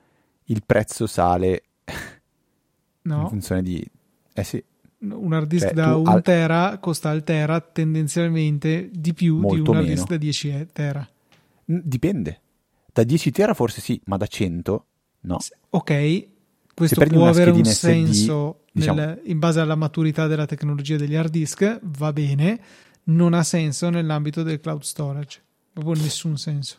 [0.44, 1.62] il prezzo sale
[3.02, 3.20] no.
[3.22, 3.84] in funzione di...
[4.32, 4.62] Eh sì.
[4.98, 6.22] Un hard disk cioè, da 1 al...
[6.22, 11.08] tera costa al tera tendenzialmente di più Molto di un hard disk da 10 tera.
[11.64, 12.40] Dipende.
[12.92, 14.86] Da 10 tera forse sì, ma da 100
[15.20, 15.38] no.
[15.70, 16.26] Ok,
[16.74, 19.00] questo può avere un senso SD, diciamo...
[19.00, 22.60] nel, in base alla maturità della tecnologia degli hard disk, va bene,
[23.04, 26.76] non ha senso nell'ambito del cloud storage, proprio nessun senso.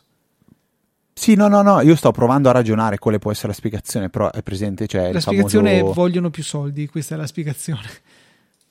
[1.14, 4.30] Sì, no, no, no, io sto provando a ragionare quale può essere la spiegazione, però
[4.30, 5.92] è presente, cioè La spiegazione famoso...
[5.92, 7.88] è vogliono più soldi, questa è la spiegazione.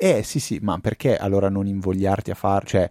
[0.02, 2.90] Eh sì, sì, ma perché allora non invogliarti a fare, cioè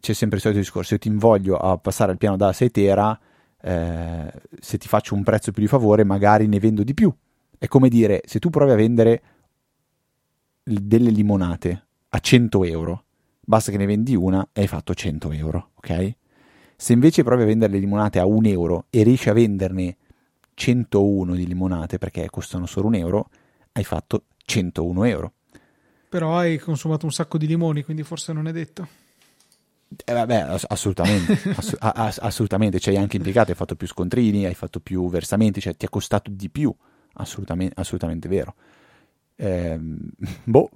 [0.00, 3.20] c'è sempre il solito discorso, io ti invoglio a passare al piano da 6 tera,
[3.60, 7.12] se ti faccio un prezzo più di favore magari ne vendo di più.
[7.58, 9.22] È come dire, se tu provi a vendere
[10.62, 13.04] delle limonate a 100 euro,
[13.40, 16.14] basta che ne vendi una e hai fatto 100 euro, ok?
[16.76, 19.96] Se invece provi a vendere le limonate a un euro e riesci a venderne
[20.54, 23.30] 101 di limonate perché costano solo un euro,
[23.72, 25.32] hai fatto 101 euro.
[26.08, 28.86] Però hai consumato un sacco di limoni, quindi forse non è detto.
[30.04, 34.54] Eh, vabbè, assolutamente, ass- ass- assolutamente, ci hai anche impiegato, hai fatto più scontrini, hai
[34.54, 36.74] fatto più versamenti, cioè ti è costato di più,
[37.14, 38.54] assolutamente, assolutamente vero.
[39.36, 39.78] Eh,
[40.44, 40.70] boh,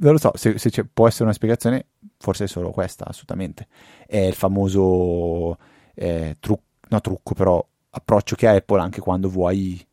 [0.00, 1.86] non lo so, se, se può essere una spiegazione,
[2.18, 3.66] forse è solo questa, assolutamente.
[4.06, 5.58] È il famoso
[5.94, 9.84] eh, trucco, no trucco, però approccio che ha Apple anche quando vuoi,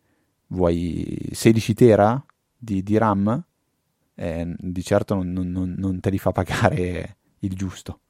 [0.48, 2.24] vuoi 16 tera
[2.56, 3.44] di, di RAM,
[4.16, 8.02] eh, di certo non, non, non, te li fa pagare il giusto.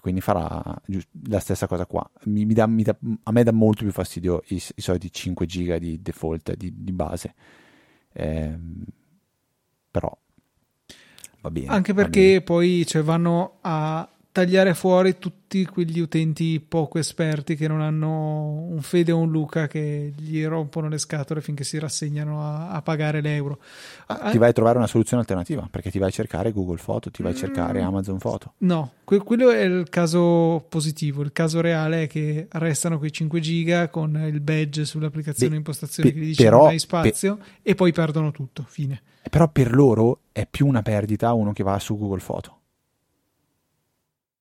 [0.00, 0.62] Quindi farà
[1.28, 2.08] la stessa cosa qua.
[2.24, 5.46] Mi, mi dà, mi dà, a me dà molto più fastidio i, i soliti 5
[5.46, 7.34] giga di default, di, di base.
[8.12, 8.58] Eh,
[9.90, 10.16] però
[11.40, 11.66] va bene.
[11.66, 12.40] Anche perché bene.
[12.42, 14.08] poi cioè, vanno a
[14.38, 19.66] tagliare fuori tutti quegli utenti poco esperti che non hanno un Fede o un Luca
[19.66, 23.58] che gli rompono le scatole finché si rassegnano a, a pagare l'euro.
[24.06, 27.10] Ah, ti vai a trovare una soluzione alternativa perché ti vai a cercare Google Foto,
[27.10, 28.52] ti vai a cercare mm, Amazon Foto.
[28.58, 31.22] No, que- quello è il caso positivo.
[31.22, 36.10] Il caso reale è che restano quei 5 giga con il badge sull'applicazione Beh, impostazioni
[36.10, 38.64] pe- che gli dice però, non hai spazio pe- e poi perdono tutto.
[38.68, 39.02] Fine.
[39.28, 42.57] Però per loro è più una perdita uno che va su Google Foto.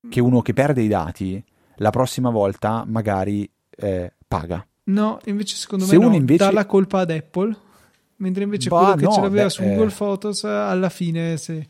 [0.09, 1.43] Che uno che perde i dati,
[1.77, 4.65] la prossima volta magari eh, paga.
[4.85, 6.45] No, invece secondo Se me uno no, invece...
[6.45, 7.55] dà la colpa ad Apple,
[8.17, 9.95] mentre invece bah, quello che no, ce l'aveva beh, su Google eh...
[9.95, 11.67] Photos alla fine se...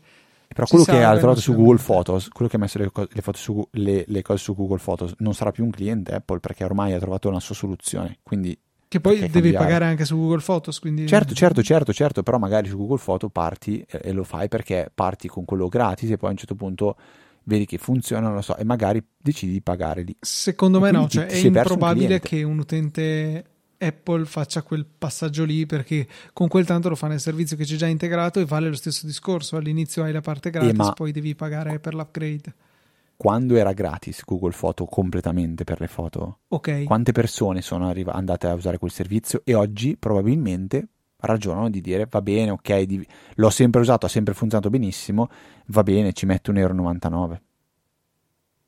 [0.48, 3.22] Però quello che ha trovato su Google Photos, quello che ha messo le, co- le,
[3.34, 6.94] su, le, le, cose su Google Photos, non sarà più un cliente Apple perché ormai
[6.94, 8.18] ha trovato una sua soluzione.
[8.22, 8.58] Quindi
[8.88, 9.56] che poi devi cambiare?
[9.58, 10.80] pagare anche su Google Photos.
[10.80, 11.06] Quindi...
[11.06, 15.28] Certo, certo, certo, certo, però magari su Google Photos parti e lo fai perché parti
[15.28, 16.96] con quello gratis e poi a un certo punto
[17.48, 20.14] vedi che funziona, non lo so, e magari decidi di pagare lì.
[20.20, 23.44] Secondo me no, cioè è improbabile che un utente
[23.78, 27.76] Apple faccia quel passaggio lì perché con quel tanto lo fa nel servizio che c'è
[27.76, 29.56] già integrato e vale lo stesso discorso.
[29.56, 30.92] All'inizio hai la parte gratis, ma...
[30.92, 32.54] poi devi pagare per l'upgrade
[33.18, 36.84] quando era gratis Google Photo completamente per le foto, okay.
[36.84, 40.86] quante persone sono arriva- andate a usare quel servizio e oggi probabilmente
[41.20, 45.28] ragionano di dire va bene, ok, di- l'ho sempre usato, ha sempre funzionato benissimo,
[45.66, 47.40] va bene, ci metto 1,99 euro.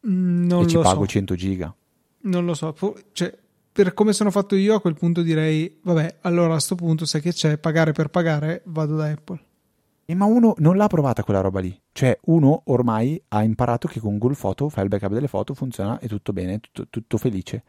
[0.08, 1.06] Mm, non e ci pago so.
[1.06, 1.74] 100 giga.
[2.22, 2.74] Non lo so,
[3.12, 3.36] cioè,
[3.72, 7.20] per come sono fatto io a quel punto direi, vabbè, allora a questo punto sai
[7.20, 9.44] che c'è, pagare per pagare, vado da Apple.
[10.04, 11.80] E ma uno non l'ha provata quella roba lì.
[11.92, 16.00] Cioè, uno ormai ha imparato che con Google Photo fa il backup delle foto, funziona
[16.00, 17.62] e tutto bene, tutto, tutto felice.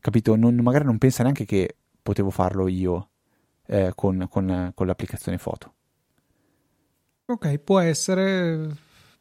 [0.00, 0.36] Capito?
[0.36, 3.10] Non, magari non pensa neanche che potevo farlo io
[3.66, 5.72] eh, con, con, con l'applicazione foto.
[7.26, 8.68] Ok, può essere,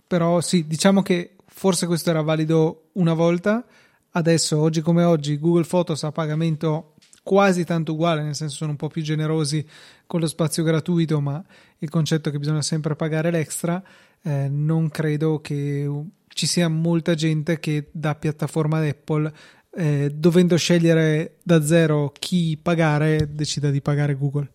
[0.05, 3.63] però sì, diciamo che forse questo era valido una volta,
[4.11, 8.77] adesso, oggi come oggi, Google Photos a pagamento quasi tanto uguale, nel senso sono un
[8.77, 9.65] po' più generosi
[10.05, 11.41] con lo spazio gratuito, ma
[11.77, 13.81] il concetto è che bisogna sempre pagare l'extra,
[14.21, 15.89] eh, non credo che
[16.27, 19.31] ci sia molta gente che da piattaforma Apple,
[19.75, 24.51] eh, dovendo scegliere da zero chi pagare, decida di pagare Google.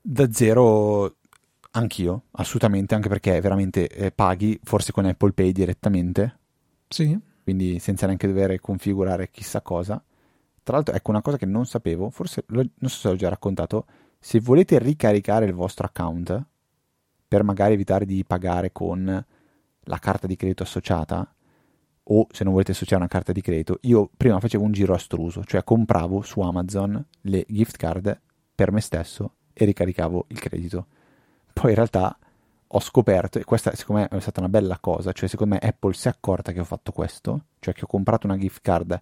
[0.00, 1.16] Da zero
[1.72, 6.38] Anch'io, assolutamente, anche perché veramente eh, paghi forse con Apple Pay direttamente.
[6.88, 7.18] Sì.
[7.42, 10.02] Quindi senza neanche dover configurare chissà cosa.
[10.62, 13.28] Tra l'altro, ecco una cosa che non sapevo, forse lo, non so se l'ho già
[13.28, 13.86] raccontato,
[14.18, 16.44] se volete ricaricare il vostro account
[17.26, 19.24] per magari evitare di pagare con
[19.80, 21.30] la carta di credito associata
[22.10, 25.44] o se non volete associare una carta di credito, io prima facevo un giro astruso,
[25.44, 28.20] cioè compravo su Amazon le gift card
[28.54, 30.86] per me stesso e ricaricavo il credito.
[31.52, 32.16] Poi in realtà
[32.70, 35.92] ho scoperto, e questa secondo me è stata una bella cosa, cioè secondo me Apple
[35.94, 38.98] si è accorta che ho fatto questo, cioè che ho comprato una gift card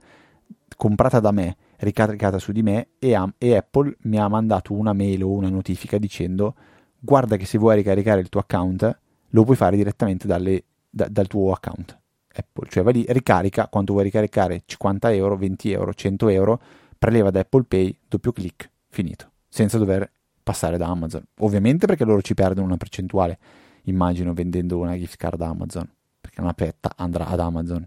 [0.76, 4.92] comprata da me, ricaricata su di me e, am- e Apple mi ha mandato una
[4.92, 6.54] mail o una notifica dicendo
[6.98, 8.98] guarda che se vuoi ricaricare il tuo account
[9.28, 11.98] lo puoi fare direttamente dalle, da- dal tuo account
[12.36, 16.60] Apple, cioè vai lì, ricarica quanto vuoi ricaricare 50 euro, 20 euro, 100 euro,
[16.98, 20.10] preleva da Apple Pay, doppio clic, finito, senza dover
[20.42, 21.24] passare da Amazon.
[21.40, 23.38] Ovviamente perché loro ci perdono una percentuale,
[23.84, 25.88] immagino, vendendo una gift card da Amazon,
[26.20, 27.86] perché una petta andrà ad Amazon,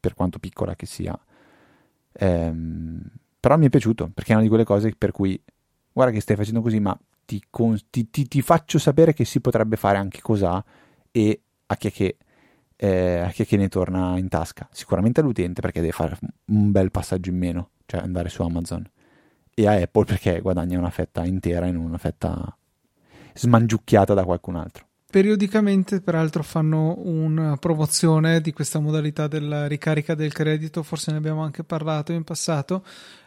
[0.00, 1.18] per quanto piccola che sia.
[2.12, 3.02] Ehm,
[3.38, 5.40] però mi è piaciuto, perché è una di quelle cose per cui,
[5.92, 7.42] guarda che stai facendo così, ma ti,
[7.90, 10.64] ti, ti, ti faccio sapere che si potrebbe fare anche cos'ha
[11.10, 12.16] e a chi è che...
[12.84, 14.68] Eh, a chi è che ne torna in tasca?
[14.72, 18.84] Sicuramente all'utente perché deve fare un bel passaggio in meno, cioè andare su Amazon
[19.54, 22.56] e a Apple perché guadagna una fetta intera in una fetta
[23.34, 24.86] smangiucchiata da qualcun altro.
[25.08, 31.44] Periodicamente, peraltro, fanno una promozione di questa modalità della ricarica del credito, forse ne abbiamo
[31.44, 32.82] anche parlato in passato,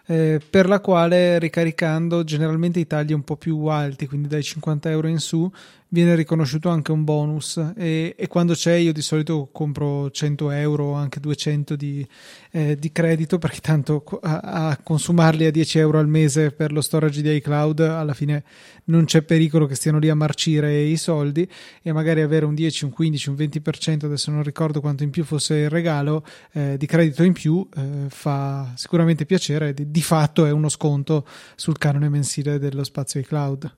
[0.07, 4.89] eh, per la quale ricaricando generalmente i tagli un po' più alti, quindi dai 50
[4.89, 5.51] euro in su,
[5.95, 7.57] viene riconosciuto anche un bonus.
[7.77, 12.05] E, e, quando c'è io di solito compro 100 euro o anche 200 di,
[12.51, 16.81] eh, di credito perché tanto a, a, consumarli a 10 euro al mese per lo
[16.81, 18.43] storage di iCloud alla fine
[18.85, 21.47] non c'è pericolo che stiano lì a marcire i soldi.
[21.81, 25.23] E magari avere un 10, un 15, un 20% adesso non ricordo quanto in più
[25.23, 30.45] fosse il regalo eh, di credito in più eh, fa sicuramente piacere di, di fatto
[30.45, 31.25] è uno sconto
[31.55, 33.75] sul canone mensile dello spazio iCloud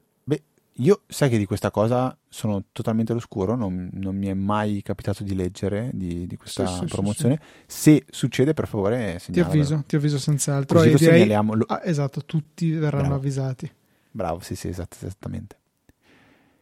[0.80, 5.24] io sai che di questa cosa sono totalmente all'oscuro, non, non mi è mai capitato
[5.24, 7.40] di leggere di, di questa sì, promozione.
[7.66, 7.82] Sì, sì.
[7.98, 9.50] Se succede, per favore, segnala.
[9.50, 10.78] Ti avviso, ti avviso senz'altro.
[10.78, 11.14] Così lo direi...
[11.16, 11.54] segnaliamo.
[11.56, 11.66] Lo...
[11.68, 13.16] Ah, esatto, tutti verranno Bravo.
[13.16, 13.72] avvisati.
[14.12, 15.58] Bravo, sì, sì, esatto, esattamente.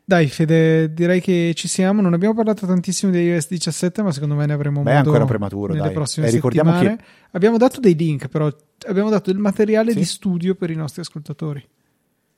[0.07, 1.99] Dai, Fede, direi che ci siamo.
[1.99, 4.97] Non abbiamo parlato tantissimo di iOS 17, ma secondo me ne avremo Beh, modo è
[4.97, 5.93] ancora prematuro, nelle dai.
[5.93, 6.97] prossime eh, ricordiamo settimane.
[6.97, 7.03] Che...
[7.31, 8.47] Abbiamo dato dei link, però
[8.87, 9.97] abbiamo dato il materiale sì?
[9.97, 11.67] di studio per i nostri ascoltatori.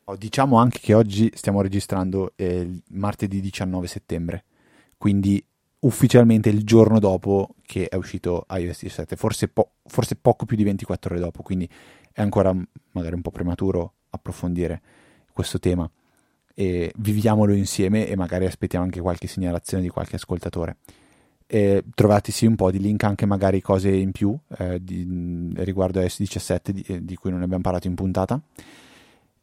[0.05, 4.45] Oh, diciamo anche che oggi stiamo registrando eh, martedì 19 settembre,
[4.95, 5.43] quindi
[5.79, 10.63] ufficialmente il giorno dopo che è uscito iOS 17, forse, po- forse poco più di
[10.63, 11.69] 24 ore dopo, quindi
[12.13, 12.55] è ancora
[12.91, 14.81] magari un po' prematuro approfondire
[15.33, 15.91] questo tema.
[16.59, 20.77] E viviamolo insieme e magari aspettiamo anche qualche segnalazione di qualche ascoltatore.
[21.45, 21.83] E
[22.29, 26.73] sì un po' di link anche magari cose in più eh, di, riguardo iOS 17
[26.73, 28.41] di, eh, di cui non abbiamo parlato in puntata.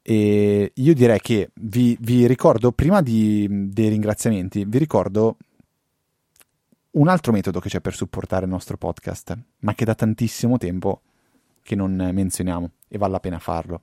[0.02, 5.36] E io direi che vi, vi ricordo, prima di, dei ringraziamenti, vi ricordo
[6.90, 11.00] un altro metodo che c'è per supportare il nostro podcast, ma che da tantissimo tempo
[11.62, 13.82] che non menzioniamo e vale la pena farlo.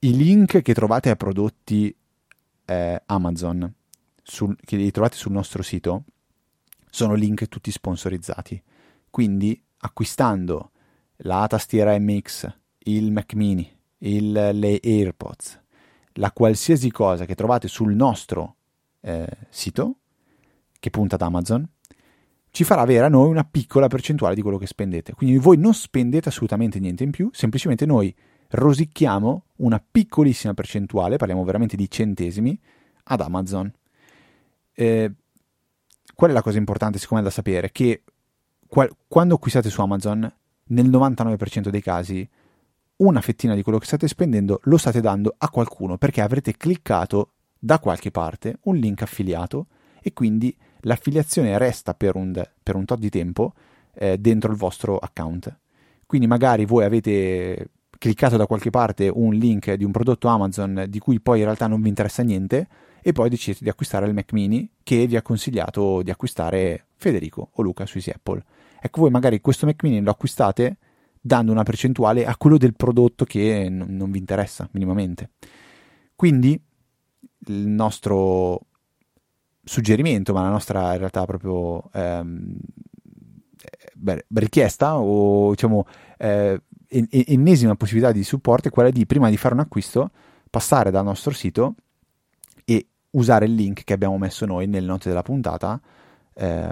[0.00, 1.94] I link che trovate a prodotti
[2.64, 3.72] eh, Amazon,
[4.22, 6.04] sul, che li trovate sul nostro sito,
[6.90, 8.62] sono link tutti sponsorizzati.
[9.10, 10.70] Quindi acquistando
[11.18, 12.52] la tastiera MX,
[12.84, 15.60] il Mac mini, il, le AirPods,
[16.14, 18.56] la qualsiasi cosa che trovate sul nostro
[19.00, 19.96] eh, sito,
[20.78, 21.68] che punta ad Amazon,
[22.50, 25.12] ci farà avere a noi una piccola percentuale di quello che spendete.
[25.12, 28.14] Quindi voi non spendete assolutamente niente in più, semplicemente noi
[28.48, 32.58] rosicchiamo una piccolissima percentuale, parliamo veramente di centesimi,
[33.04, 33.72] ad Amazon.
[34.72, 35.12] Eh,
[36.14, 37.70] qual è la cosa importante secondo me da sapere?
[37.70, 38.02] Che
[38.66, 40.32] qual- quando acquistate su Amazon,
[40.66, 42.28] nel 99% dei casi,
[42.96, 47.32] una fettina di quello che state spendendo lo state dando a qualcuno perché avrete cliccato
[47.58, 49.66] da qualche parte un link affiliato
[50.00, 53.54] e quindi l'affiliazione resta per un, per un tot di tempo
[53.94, 55.58] eh, dentro il vostro account.
[56.06, 57.70] Quindi magari voi avete
[58.04, 61.66] cliccato da qualche parte un link di un prodotto Amazon di cui poi in realtà
[61.66, 62.68] non vi interessa niente
[63.00, 67.48] e poi decidete di acquistare il Mac mini che vi ha consigliato di acquistare Federico
[67.50, 68.44] o Luca su Easy Apple.
[68.78, 70.76] Ecco, voi magari questo Mac mini lo acquistate
[71.18, 75.30] dando una percentuale a quello del prodotto che n- non vi interessa minimamente.
[76.14, 76.62] Quindi
[77.46, 78.66] il nostro
[79.62, 82.54] suggerimento, ma la nostra in realtà proprio ehm,
[83.94, 85.86] beh, richiesta o diciamo
[86.18, 90.10] eh, ennesima possibilità di supporto è quella di prima di fare un acquisto
[90.50, 91.74] passare dal nostro sito
[92.64, 95.80] e usare il link che abbiamo messo noi nelle note della puntata
[96.36, 96.68] eh,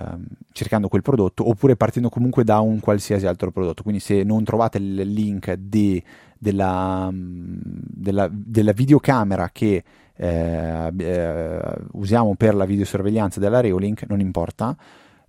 [0.51, 3.83] cercando quel prodotto oppure partendo comunque da un qualsiasi altro prodotto.
[3.83, 6.03] Quindi se non trovate il link di,
[6.37, 9.85] della, della, della, videocamera che
[10.15, 14.77] eh, eh, usiamo per la videosorveglianza della Reolink non importa.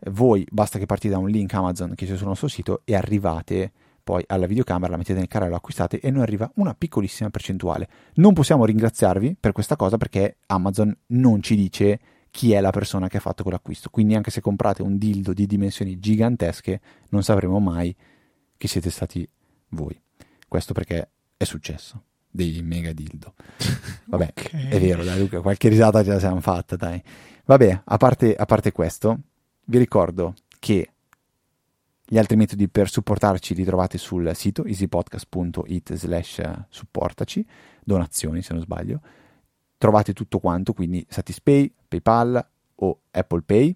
[0.08, 3.72] Voi basta che partite da un link Amazon che c'è sul nostro sito e arrivate
[4.04, 7.88] poi alla videocamera, la mettete nel carrello, lo acquistate e noi arriva una piccolissima percentuale.
[8.16, 12.00] Non possiamo ringraziarvi per questa cosa perché Amazon non ci dice
[12.30, 13.90] chi è la persona che ha fatto quell'acquisto.
[13.90, 17.96] Quindi anche se comprate un dildo di dimensioni gigantesche, non sapremo mai
[18.58, 19.28] che siete stati
[19.70, 20.00] voi.
[20.48, 22.04] Questo perché è successo.
[22.30, 23.36] Dei mega dildo.
[24.06, 24.68] Vabbè, okay.
[24.68, 27.02] è vero, dai Luca, qualche risata ce la siamo fatta, dai.
[27.46, 29.20] Vabbè, a parte, a parte questo,
[29.66, 30.93] vi ricordo che
[32.14, 37.44] gli altri metodi per supportarci li trovate sul sito easypodcast.it slash supportaci,
[37.84, 39.02] donazioni se non sbaglio.
[39.80, 43.76] Trovate tutto quanto, quindi Satispay, PayPal o Apple Pay.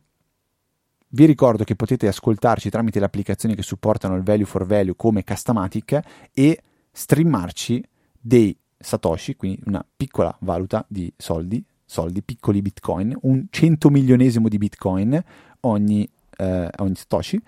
[1.07, 5.23] Vi ricordo che potete ascoltarci tramite le applicazioni che supportano il value for value come
[5.23, 5.99] Castamatic
[6.31, 6.61] e
[6.91, 7.83] streamarci
[8.21, 14.59] dei Satoshi, quindi una piccola valuta di soldi, soldi, piccoli bitcoin, un cento milionesimo di
[14.59, 15.19] bitcoin
[15.61, 16.07] ogni,
[16.37, 17.41] eh, ogni Satoshi.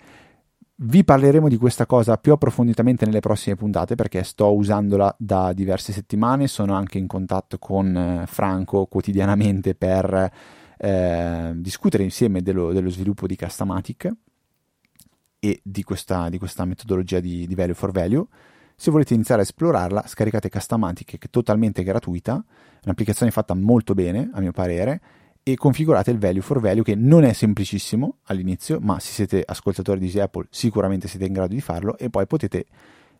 [0.82, 5.92] Vi parleremo di questa cosa più approfonditamente nelle prossime puntate perché sto usandola da diverse
[5.92, 10.32] settimane, sono anche in contatto con eh, Franco quotidianamente per
[10.78, 14.10] eh, discutere insieme dello, dello, sviluppo di Castamatic
[15.38, 18.24] e di questa, di questa metodologia di, di, value for value.
[18.74, 22.42] Se volete iniziare a esplorarla, scaricate Castamatic che è totalmente gratuita,
[22.76, 25.02] è un'applicazione fatta molto bene a mio parere
[25.52, 29.98] e configurate il value for value che non è semplicissimo all'inizio, ma se siete ascoltatori
[29.98, 32.66] di Apple sicuramente siete in grado di farlo e poi potete,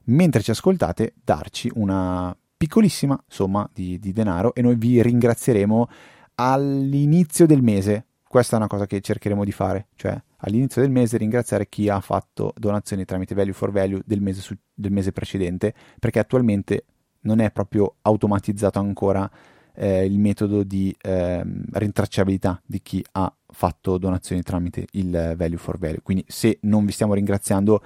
[0.04, 5.88] mentre ci ascoltate, darci una piccolissima somma di, di denaro e noi vi ringrazieremo
[6.36, 8.06] all'inizio del mese.
[8.26, 12.00] Questa è una cosa che cercheremo di fare, cioè all'inizio del mese ringraziare chi ha
[12.00, 16.84] fatto donazioni tramite value for value del mese, su, del mese precedente, perché attualmente
[17.22, 19.28] non è proprio automatizzato ancora
[19.74, 21.42] eh, il metodo di eh,
[21.72, 26.00] rintracciabilità di chi ha fatto donazioni tramite il value for value.
[26.02, 27.82] Quindi se non vi stiamo ringraziando,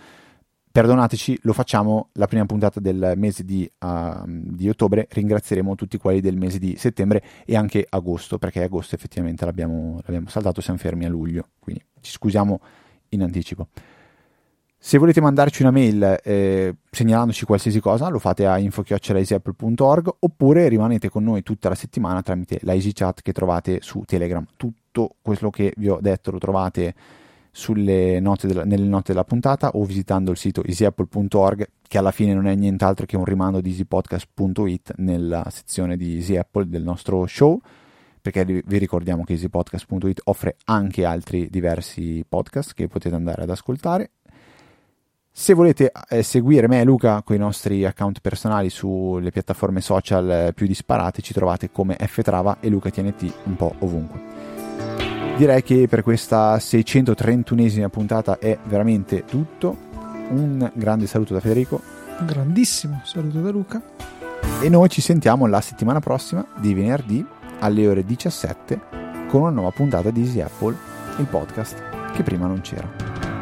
[0.74, 6.20] perdonateci, lo facciamo la prima puntata del mese di, uh, di, ottobre, ringrazieremo tutti quelli
[6.20, 11.04] del mese di settembre e anche agosto, perché agosto effettivamente l'abbiamo, l'abbiamo saltato, siamo fermi
[11.04, 12.60] a luglio, quindi ci scusiamo
[13.10, 13.68] in anticipo.
[14.86, 21.08] Se volete mandarci una mail eh, segnalandoci qualsiasi cosa, lo fate a info.easyapple.org oppure rimanete
[21.08, 24.44] con noi tutta la settimana tramite la EasyChat che trovate su Telegram.
[24.58, 26.94] Tutto quello che vi ho detto lo trovate
[28.20, 32.46] note della, nelle note della puntata o visitando il sito easyapple.org che alla fine non
[32.46, 37.58] è nient'altro che un rimando di easypodcast.it nella sezione di Easy Apple del nostro show
[38.20, 44.10] perché vi ricordiamo che easypodcast.it offre anche altri diversi podcast che potete andare ad ascoltare
[45.36, 50.30] se volete eh, seguire me e Luca con i nostri account personali sulle piattaforme social
[50.30, 54.20] eh, più disparate, ci trovate come Ftrava e Luca TNT un po' ovunque.
[55.36, 59.76] Direi che per questa 631esima puntata è veramente tutto.
[60.28, 61.82] Un grande saluto da Federico.
[62.20, 63.82] Un grandissimo saluto da Luca.
[64.60, 67.26] E noi ci sentiamo la settimana prossima di venerdì
[67.58, 68.80] alle ore 17
[69.26, 70.76] con una nuova puntata di Easy Apple,
[71.18, 73.33] il podcast che prima non c'era.